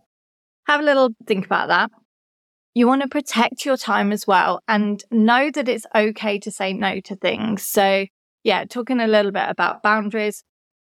have 0.66 0.82
a 0.82 0.84
little 0.84 1.10
think 1.26 1.46
about 1.46 1.70
that. 1.70 1.92
You 2.78 2.86
want 2.86 3.02
to 3.02 3.08
protect 3.08 3.66
your 3.66 3.76
time 3.76 4.12
as 4.12 4.28
well 4.28 4.62
and 4.68 5.04
know 5.10 5.50
that 5.50 5.68
it's 5.68 5.88
okay 5.96 6.38
to 6.38 6.52
say 6.52 6.74
no 6.74 7.00
to 7.00 7.16
things. 7.16 7.64
So 7.64 8.06
yeah, 8.44 8.66
talking 8.66 9.00
a 9.00 9.08
little 9.08 9.32
bit 9.32 9.50
about 9.50 9.82
boundaries. 9.82 10.44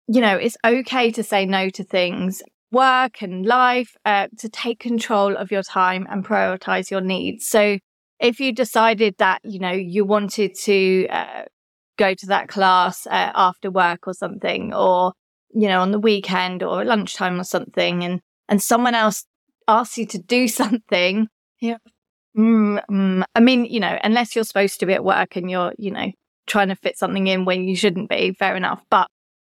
You 0.07 0.21
know, 0.21 0.37
it's 0.37 0.57
okay 0.65 1.11
to 1.11 1.25
say 1.25 1.47
no 1.47 1.69
to 1.71 1.83
things 1.83 2.45
work 2.71 3.23
and 3.23 3.45
life 3.45 3.97
uh, 4.05 4.29
to 4.39 4.49
take 4.49 4.79
control 4.79 5.37
of 5.37 5.51
your 5.51 5.65
time 5.65 6.07
and 6.09 6.25
prioritize 6.25 6.93
your 6.93 7.01
needs. 7.01 7.45
So 7.49 7.79
if 8.21 8.39
you 8.39 8.53
decided 8.53 9.17
that, 9.19 9.41
you 9.43 9.59
know, 9.59 9.73
you 9.73 10.05
wanted 10.05 10.55
to 10.67 11.09
uh, 11.09 11.43
go 11.99 12.15
to 12.15 12.27
that 12.27 12.47
class 12.47 13.05
uh, 13.09 13.33
after 13.35 13.69
work 13.69 14.07
or 14.07 14.15
something, 14.15 14.73
or, 14.73 15.15
you 15.53 15.67
know, 15.67 15.81
on 15.81 15.91
the 15.91 15.99
weekend 15.99 16.63
or 16.63 16.85
lunchtime 16.85 17.41
or 17.41 17.45
something, 17.45 18.05
and, 18.05 18.21
and 18.49 18.63
someone 18.63 18.95
else 18.95 19.25
asks 19.67 19.99
you 19.99 20.07
to 20.07 20.19
do 20.21 20.47
something, 20.63 21.27
yeah. 21.61 21.79
Mm, 22.37 22.81
mm, 22.91 23.25
I 23.35 23.41
mean, 23.41 23.65
you 23.65 23.81
know, 23.81 23.99
unless 24.05 24.35
you're 24.35 24.45
supposed 24.45 24.81
to 24.81 24.87
be 24.87 24.95
at 24.95 25.05
work 25.05 25.37
and 25.37 25.51
you're, 25.51 25.73
you 25.79 25.91
know, 25.91 26.13
trying 26.47 26.69
to 26.69 26.77
fit 26.77 26.97
something 26.99 27.27
in 27.27 27.45
when 27.45 27.65
you 27.65 27.77
shouldn't 27.77 28.09
be, 28.09 28.33
fair 28.33 28.57
enough. 28.57 28.85
But 28.91 29.09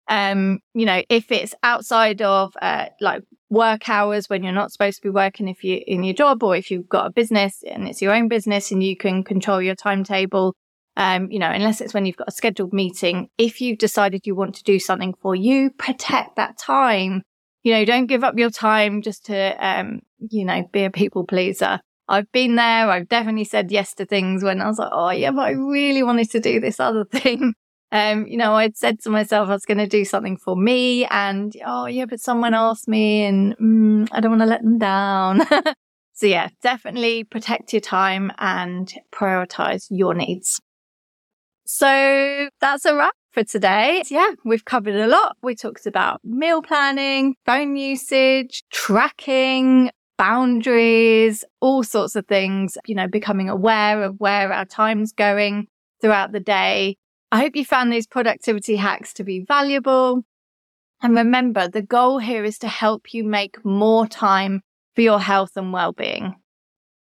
um, 0.08 0.60
you 0.74 0.86
know, 0.86 1.02
if 1.08 1.32
it's 1.32 1.54
outside 1.62 2.22
of 2.22 2.52
uh, 2.62 2.86
like 3.00 3.22
work 3.50 3.88
hours 3.88 4.28
when 4.28 4.42
you're 4.42 4.52
not 4.52 4.72
supposed 4.72 4.96
to 4.98 5.02
be 5.02 5.10
working 5.10 5.48
if 5.48 5.64
you're 5.64 5.80
in 5.86 6.04
your 6.04 6.14
job 6.14 6.42
or 6.42 6.56
if 6.56 6.70
you've 6.70 6.88
got 6.88 7.06
a 7.06 7.10
business 7.10 7.62
and 7.68 7.88
it's 7.88 8.02
your 8.02 8.14
own 8.14 8.28
business 8.28 8.70
and 8.70 8.82
you 8.82 8.96
can 8.96 9.24
control 9.24 9.60
your 9.60 9.74
timetable, 9.74 10.54
um, 10.96 11.30
you 11.30 11.38
know, 11.38 11.50
unless 11.50 11.80
it's 11.80 11.92
when 11.92 12.06
you've 12.06 12.16
got 12.16 12.28
a 12.28 12.32
scheduled 12.32 12.72
meeting, 12.72 13.28
if 13.36 13.60
you've 13.60 13.78
decided 13.78 14.26
you 14.26 14.34
want 14.34 14.54
to 14.56 14.62
do 14.62 14.78
something 14.78 15.14
for 15.20 15.34
you, 15.34 15.70
protect 15.70 16.36
that 16.36 16.56
time. 16.58 17.22
You 17.64 17.72
know, 17.72 17.84
don't 17.84 18.06
give 18.06 18.22
up 18.22 18.38
your 18.38 18.50
time 18.50 19.02
just 19.02 19.26
to, 19.26 19.66
um, 19.66 20.00
you 20.30 20.44
know, 20.44 20.68
be 20.72 20.84
a 20.84 20.90
people 20.90 21.24
pleaser. 21.24 21.80
I've 22.08 22.30
been 22.32 22.56
there. 22.56 22.90
I've 22.90 23.08
definitely 23.08 23.44
said 23.44 23.70
yes 23.70 23.94
to 23.94 24.06
things 24.06 24.44
when 24.44 24.60
I 24.60 24.66
was 24.66 24.78
like, 24.78 24.90
oh, 24.92 25.10
yeah, 25.10 25.30
but 25.32 25.42
I 25.42 25.50
really 25.50 26.02
wanted 26.02 26.30
to 26.30 26.40
do 26.40 26.60
this 26.60 26.78
other 26.80 27.04
thing 27.12 27.54
um, 27.92 28.26
you 28.26 28.36
know, 28.36 28.54
I'd 28.54 28.76
said 28.76 29.00
to 29.02 29.10
myself 29.10 29.48
I 29.48 29.52
was 29.52 29.64
going 29.64 29.78
to 29.78 29.86
do 29.86 30.04
something 30.04 30.36
for 30.36 30.56
me, 30.56 31.06
and 31.06 31.54
oh 31.64 31.86
yeah, 31.86 32.06
but 32.06 32.20
someone 32.20 32.54
asked 32.54 32.88
me, 32.88 33.24
and 33.24 33.56
mm, 33.58 34.08
I 34.10 34.20
don't 34.20 34.32
want 34.32 34.42
to 34.42 34.46
let 34.46 34.62
them 34.62 34.78
down. 34.78 35.46
so 36.12 36.26
yeah, 36.26 36.48
definitely 36.62 37.24
protect 37.24 37.72
your 37.72 37.80
time 37.80 38.32
and 38.38 38.92
prioritize 39.12 39.86
your 39.88 40.14
needs. 40.14 40.60
So 41.64 42.48
that's 42.60 42.84
a 42.84 42.94
wrap 42.94 43.14
for 43.30 43.44
today. 43.44 44.02
Yeah, 44.08 44.32
we've 44.44 44.64
covered 44.64 44.96
a 44.96 45.06
lot. 45.06 45.36
We 45.42 45.54
talked 45.54 45.86
about 45.86 46.20
meal 46.24 46.62
planning, 46.62 47.36
phone 47.44 47.76
usage, 47.76 48.64
tracking, 48.72 49.90
boundaries, 50.18 51.44
all 51.60 51.82
sorts 51.82 52.16
of 52.16 52.26
things, 52.26 52.78
you 52.86 52.94
know, 52.94 53.08
becoming 53.08 53.48
aware 53.48 54.02
of 54.02 54.18
where 54.18 54.52
our 54.52 54.64
time's 54.64 55.12
going 55.12 55.66
throughout 56.00 56.32
the 56.32 56.40
day. 56.40 56.96
I 57.32 57.40
hope 57.40 57.56
you 57.56 57.64
found 57.64 57.92
these 57.92 58.06
productivity 58.06 58.76
hacks 58.76 59.12
to 59.14 59.24
be 59.24 59.44
valuable. 59.46 60.22
And 61.02 61.14
remember, 61.16 61.68
the 61.68 61.82
goal 61.82 62.18
here 62.18 62.44
is 62.44 62.58
to 62.60 62.68
help 62.68 63.12
you 63.12 63.24
make 63.24 63.64
more 63.64 64.06
time 64.06 64.62
for 64.94 65.02
your 65.02 65.20
health 65.20 65.56
and 65.56 65.72
well-being. 65.72 66.36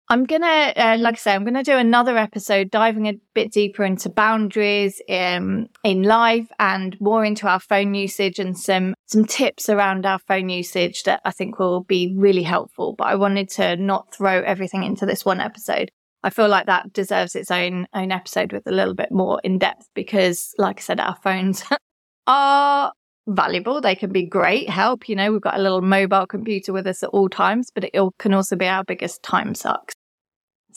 I'm 0.09 0.25
to, 0.25 0.45
uh, 0.45 0.97
like 0.99 1.15
I 1.15 1.17
say, 1.17 1.33
I'm 1.33 1.43
to 1.53 1.63
do 1.63 1.75
another 1.75 2.17
episode 2.17 2.71
diving 2.71 3.07
a 3.07 3.19
bit 3.33 3.51
deeper 3.51 3.83
into 3.83 4.09
boundaries 4.09 5.01
in, 5.05 5.67
in 5.83 6.03
life 6.03 6.47
and 6.59 6.99
more 7.01 7.25
into 7.25 7.45
our 7.45 7.59
phone 7.59 7.93
usage 7.93 8.39
and 8.39 8.57
some, 8.57 8.93
some 9.07 9.25
tips 9.25 9.67
around 9.67 10.05
our 10.05 10.19
phone 10.19 10.47
usage 10.47 11.03
that 11.03 11.19
I 11.25 11.31
think 11.31 11.59
will 11.59 11.83
be 11.83 12.13
really 12.15 12.43
helpful. 12.43 12.93
But 12.97 13.07
I 13.07 13.15
wanted 13.15 13.49
to 13.51 13.75
not 13.75 14.15
throw 14.15 14.41
everything 14.41 14.83
into 14.83 15.05
this 15.05 15.25
one 15.25 15.41
episode. 15.41 15.91
I 16.23 16.29
feel 16.29 16.47
like 16.47 16.67
that 16.67 16.93
deserves 16.93 17.35
its 17.35 17.51
own, 17.51 17.85
own 17.93 18.13
episode 18.13 18.53
with 18.53 18.65
a 18.65 18.71
little 18.71 18.95
bit 18.95 19.11
more 19.11 19.41
in 19.43 19.59
depth 19.59 19.89
because, 19.93 20.53
like 20.57 20.79
I 20.79 20.81
said, 20.81 21.01
our 21.01 21.17
phones 21.21 21.65
are 22.27 22.93
valuable. 23.27 23.81
They 23.81 23.95
can 23.95 24.11
be 24.11 24.25
great 24.25 24.69
help. 24.69 25.09
You 25.09 25.15
know, 25.15 25.31
we've 25.31 25.41
got 25.41 25.59
a 25.59 25.61
little 25.61 25.81
mobile 25.81 26.25
computer 26.25 26.73
with 26.73 26.87
us 26.87 27.03
at 27.03 27.09
all 27.09 27.29
times, 27.29 27.71
but 27.73 27.83
it 27.83 27.93
can 28.19 28.33
also 28.33 28.55
be 28.55 28.67
our 28.67 28.83
biggest 28.83 29.21
time 29.21 29.53
sucks. 29.53 29.93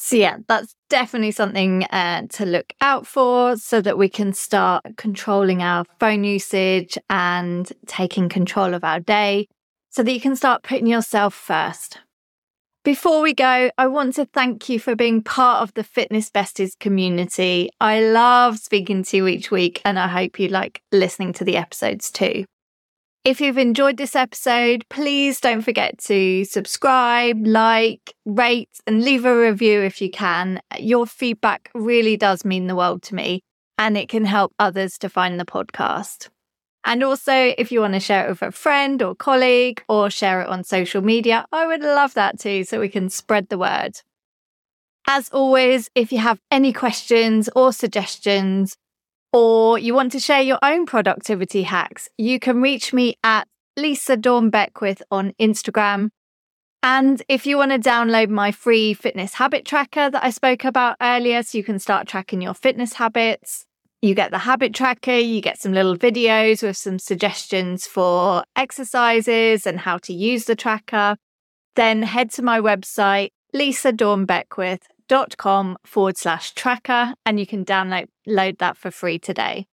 So, 0.03 0.17
yeah, 0.17 0.39
that's 0.49 0.75
definitely 0.89 1.31
something 1.31 1.85
uh, 1.85 2.23
to 2.31 2.47
look 2.47 2.73
out 2.81 3.07
for 3.07 3.59
so 3.59 3.83
that 3.83 3.99
we 3.99 4.09
can 4.09 4.33
start 4.33 4.83
controlling 4.97 5.63
our 5.63 5.85
phone 6.01 6.25
usage 6.25 6.97
and 7.11 7.71
taking 7.85 8.31
control 8.31 8.73
of 8.73 8.83
our 8.83 8.99
day 8.99 9.47
so 9.91 10.03
that 10.03 10.11
you 10.11 10.19
can 10.19 10.37
start 10.37 10.63
putting 10.63 10.87
yourself 10.87 11.35
first. 11.35 11.99
Before 12.83 13.21
we 13.21 13.35
go, 13.35 13.71
I 13.77 13.87
want 13.89 14.15
to 14.15 14.25
thank 14.25 14.71
you 14.71 14.81
for 14.81 14.97
being 14.97 15.23
part 15.23 15.63
of 15.63 15.75
the 15.75 15.85
Fitness 15.85 16.31
Besties 16.31 16.79
community. 16.79 17.69
I 17.79 18.01
love 18.01 18.59
speaking 18.59 19.03
to 19.05 19.19
you 19.19 19.27
each 19.29 19.51
week, 19.51 19.83
and 19.85 19.99
I 19.99 20.09
hope 20.09 20.41
you 20.41 20.49
like 20.49 20.81
listening 20.91 21.35
to 21.35 21.45
the 21.45 21.59
episodes 21.59 22.11
too. 22.11 22.47
If 23.23 23.39
you've 23.43 23.59
enjoyed 23.59 23.99
this 23.99 24.17
episode, 24.17 24.87
please 24.89 25.41
don't 25.41 25.61
forget 25.61 25.99
to 26.05 26.43
subscribe, 26.47 27.47
like, 27.47 28.15
rate, 28.25 28.71
and 28.87 29.05
leave 29.05 29.27
a 29.27 29.39
review 29.39 29.83
if 29.83 30.01
you 30.01 30.11
can. 30.11 30.63
Your 30.79 31.05
feedback 31.05 31.71
really 31.75 32.17
does 32.17 32.47
mean 32.47 32.67
the 32.67 32.75
world 32.75 33.03
to 33.05 33.15
me, 33.15 33.43
and 33.77 33.99
it 33.99 34.09
can 34.09 34.25
help 34.25 34.55
others 34.59 34.97
to 34.99 35.11
find 35.11 35.39
the 35.39 35.45
podcast. 35.45 36.31
And 36.83 37.03
also, 37.03 37.53
if 37.59 37.71
you 37.71 37.81
want 37.81 37.93
to 37.93 38.01
share 38.01 38.25
it 38.25 38.31
with 38.31 38.41
a 38.41 38.53
friend 38.53 39.03
or 39.03 39.15
colleague 39.15 39.85
or 39.87 40.09
share 40.09 40.41
it 40.41 40.49
on 40.49 40.65
social 40.65 41.03
media, 41.03 41.45
I 41.53 41.67
would 41.67 41.83
love 41.83 42.15
that 42.15 42.41
too, 42.41 42.65
so 42.65 42.81
we 42.81 42.89
can 42.89 43.11
spread 43.11 43.51
the 43.51 43.59
word. 43.59 44.01
As 45.07 45.29
always, 45.29 45.91
if 45.95 46.11
you 46.11 46.19
have 46.21 46.41
any 46.51 46.73
questions 46.73 47.51
or 47.55 47.75
suggestions, 47.75 48.79
or 49.33 49.79
you 49.79 49.95
want 49.95 50.13
to 50.13 50.21
share 50.21 50.43
your 50.43 50.59
own 50.63 50.87
productivity 50.87 51.63
hacks, 51.63 52.09
you 52.19 52.39
can 52.39 52.61
reach 52.61 52.93
me 52.93 53.17
at 53.23 53.47
Lisa 53.77 54.17
Dawn 54.17 54.51
Beckwith 54.51 55.03
on 55.11 55.33
Instagram. 55.41 56.11
And 56.83 57.23
if 57.29 57.47
you 57.47 57.57
want 57.57 57.73
to 57.73 57.79
download 57.79 58.31
my 58.31 58.53
free 58.53 58.95
fitness 58.95 59.35
habit 59.35 59.65
tracker 59.65 60.11
that 60.11 60.25
I 60.25 60.31
spoke 60.31 60.65
about 60.65 60.97
earlier, 61.01 61.43
so 61.43 61.59
you 61.59 61.65
can 61.65 61.79
start 61.79 62.09
tracking 62.09 62.41
your 62.41 62.55
fitness 62.55 62.95
habits, 62.95 63.67
you 64.03 64.15
get 64.15 64.31
the 64.31 64.39
habit 64.39 64.75
tracker, 64.75 65.19
you 65.19 65.43
get 65.43 65.61
some 65.61 65.73
little 65.73 65.97
videos 65.97 66.63
with 66.63 66.77
some 66.77 66.99
suggestions 66.99 67.87
for 67.87 68.45
exercises 68.57 69.67
and 69.67 69.81
how 69.81 69.99
to 69.99 70.15
use 70.15 70.47
the 70.47 70.57
tracker. 70.57 71.17
Then 71.77 72.03
head 72.03 72.31
to 72.33 72.43
my 72.43 72.61
website, 72.61 73.31
lisadawnbeckwith.com 75.11 75.77
forward 75.85 76.17
slash 76.17 76.53
tracker, 76.53 77.15
and 77.27 77.39
you 77.39 77.47
can 77.47 77.65
download 77.65 78.07
load 78.27 78.59
that 78.59 78.77
for 78.77 78.91
free 78.91 79.19
today. 79.19 79.67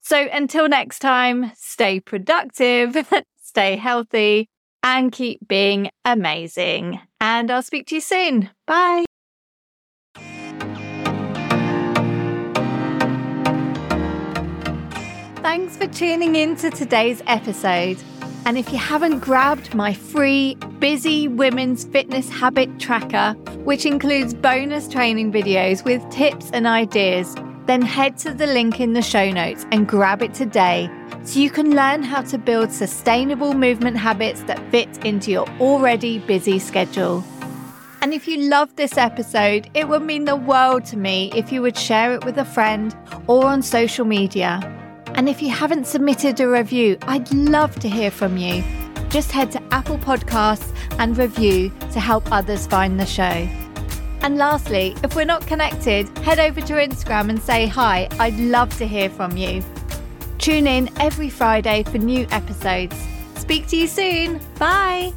So 0.00 0.28
until 0.32 0.68
next 0.68 0.98
time, 0.98 1.52
stay 1.56 2.00
productive, 2.00 2.96
stay 3.42 3.76
healthy, 3.76 4.48
and 4.82 5.10
keep 5.10 5.46
being 5.48 5.90
amazing. 6.04 7.00
And 7.20 7.50
I'll 7.50 7.62
speak 7.62 7.86
to 7.88 7.94
you 7.94 8.00
soon. 8.00 8.50
Bye. 8.66 9.04
Thanks 15.36 15.76
for 15.76 15.86
tuning 15.86 16.36
in 16.36 16.56
to 16.56 16.70
today's 16.70 17.22
episode. 17.26 17.98
And 18.46 18.58
if 18.58 18.70
you 18.70 18.78
haven't 18.78 19.20
grabbed 19.20 19.74
my 19.74 19.94
free 19.94 20.56
Busy 20.78 21.28
Women's 21.28 21.84
Fitness 21.84 22.28
Habit 22.28 22.78
Tracker, 22.78 23.32
which 23.64 23.86
includes 23.86 24.34
bonus 24.34 24.86
training 24.86 25.32
videos 25.32 25.82
with 25.82 26.06
tips 26.10 26.50
and 26.52 26.66
ideas, 26.66 27.34
then 27.64 27.80
head 27.80 28.18
to 28.18 28.34
the 28.34 28.46
link 28.46 28.80
in 28.80 28.92
the 28.92 29.00
show 29.00 29.30
notes 29.30 29.64
and 29.72 29.88
grab 29.88 30.20
it 30.20 30.34
today 30.34 30.90
so 31.24 31.40
you 31.40 31.48
can 31.48 31.74
learn 31.74 32.02
how 32.02 32.20
to 32.20 32.36
build 32.36 32.70
sustainable 32.70 33.54
movement 33.54 33.96
habits 33.96 34.42
that 34.42 34.60
fit 34.70 35.02
into 35.06 35.30
your 35.30 35.48
already 35.58 36.18
busy 36.18 36.58
schedule. 36.58 37.24
And 38.02 38.12
if 38.12 38.28
you 38.28 38.50
loved 38.50 38.76
this 38.76 38.98
episode, 38.98 39.70
it 39.72 39.88
would 39.88 40.02
mean 40.02 40.26
the 40.26 40.36
world 40.36 40.84
to 40.86 40.98
me 40.98 41.32
if 41.34 41.50
you 41.50 41.62
would 41.62 41.78
share 41.78 42.12
it 42.12 42.26
with 42.26 42.36
a 42.36 42.44
friend 42.44 42.94
or 43.26 43.46
on 43.46 43.62
social 43.62 44.04
media. 44.04 44.60
And 45.16 45.28
if 45.28 45.40
you 45.40 45.50
haven't 45.50 45.86
submitted 45.86 46.40
a 46.40 46.48
review, 46.48 46.98
I'd 47.02 47.32
love 47.32 47.78
to 47.80 47.88
hear 47.88 48.10
from 48.10 48.36
you. 48.36 48.64
Just 49.08 49.30
head 49.30 49.52
to 49.52 49.62
Apple 49.70 49.98
Podcasts 49.98 50.74
and 50.98 51.16
review 51.16 51.70
to 51.92 52.00
help 52.00 52.30
others 52.32 52.66
find 52.66 52.98
the 52.98 53.06
show. 53.06 53.48
And 54.22 54.38
lastly, 54.38 54.96
if 55.04 55.14
we're 55.14 55.24
not 55.24 55.46
connected, 55.46 56.08
head 56.18 56.40
over 56.40 56.60
to 56.62 56.72
Instagram 56.74 57.28
and 57.28 57.40
say 57.40 57.66
hi. 57.66 58.08
I'd 58.18 58.38
love 58.38 58.76
to 58.78 58.86
hear 58.86 59.10
from 59.10 59.36
you. 59.36 59.62
Tune 60.38 60.66
in 60.66 60.90
every 61.00 61.30
Friday 61.30 61.84
for 61.84 61.98
new 61.98 62.26
episodes. 62.30 62.96
Speak 63.36 63.66
to 63.68 63.76
you 63.76 63.86
soon. 63.86 64.40
Bye. 64.58 65.12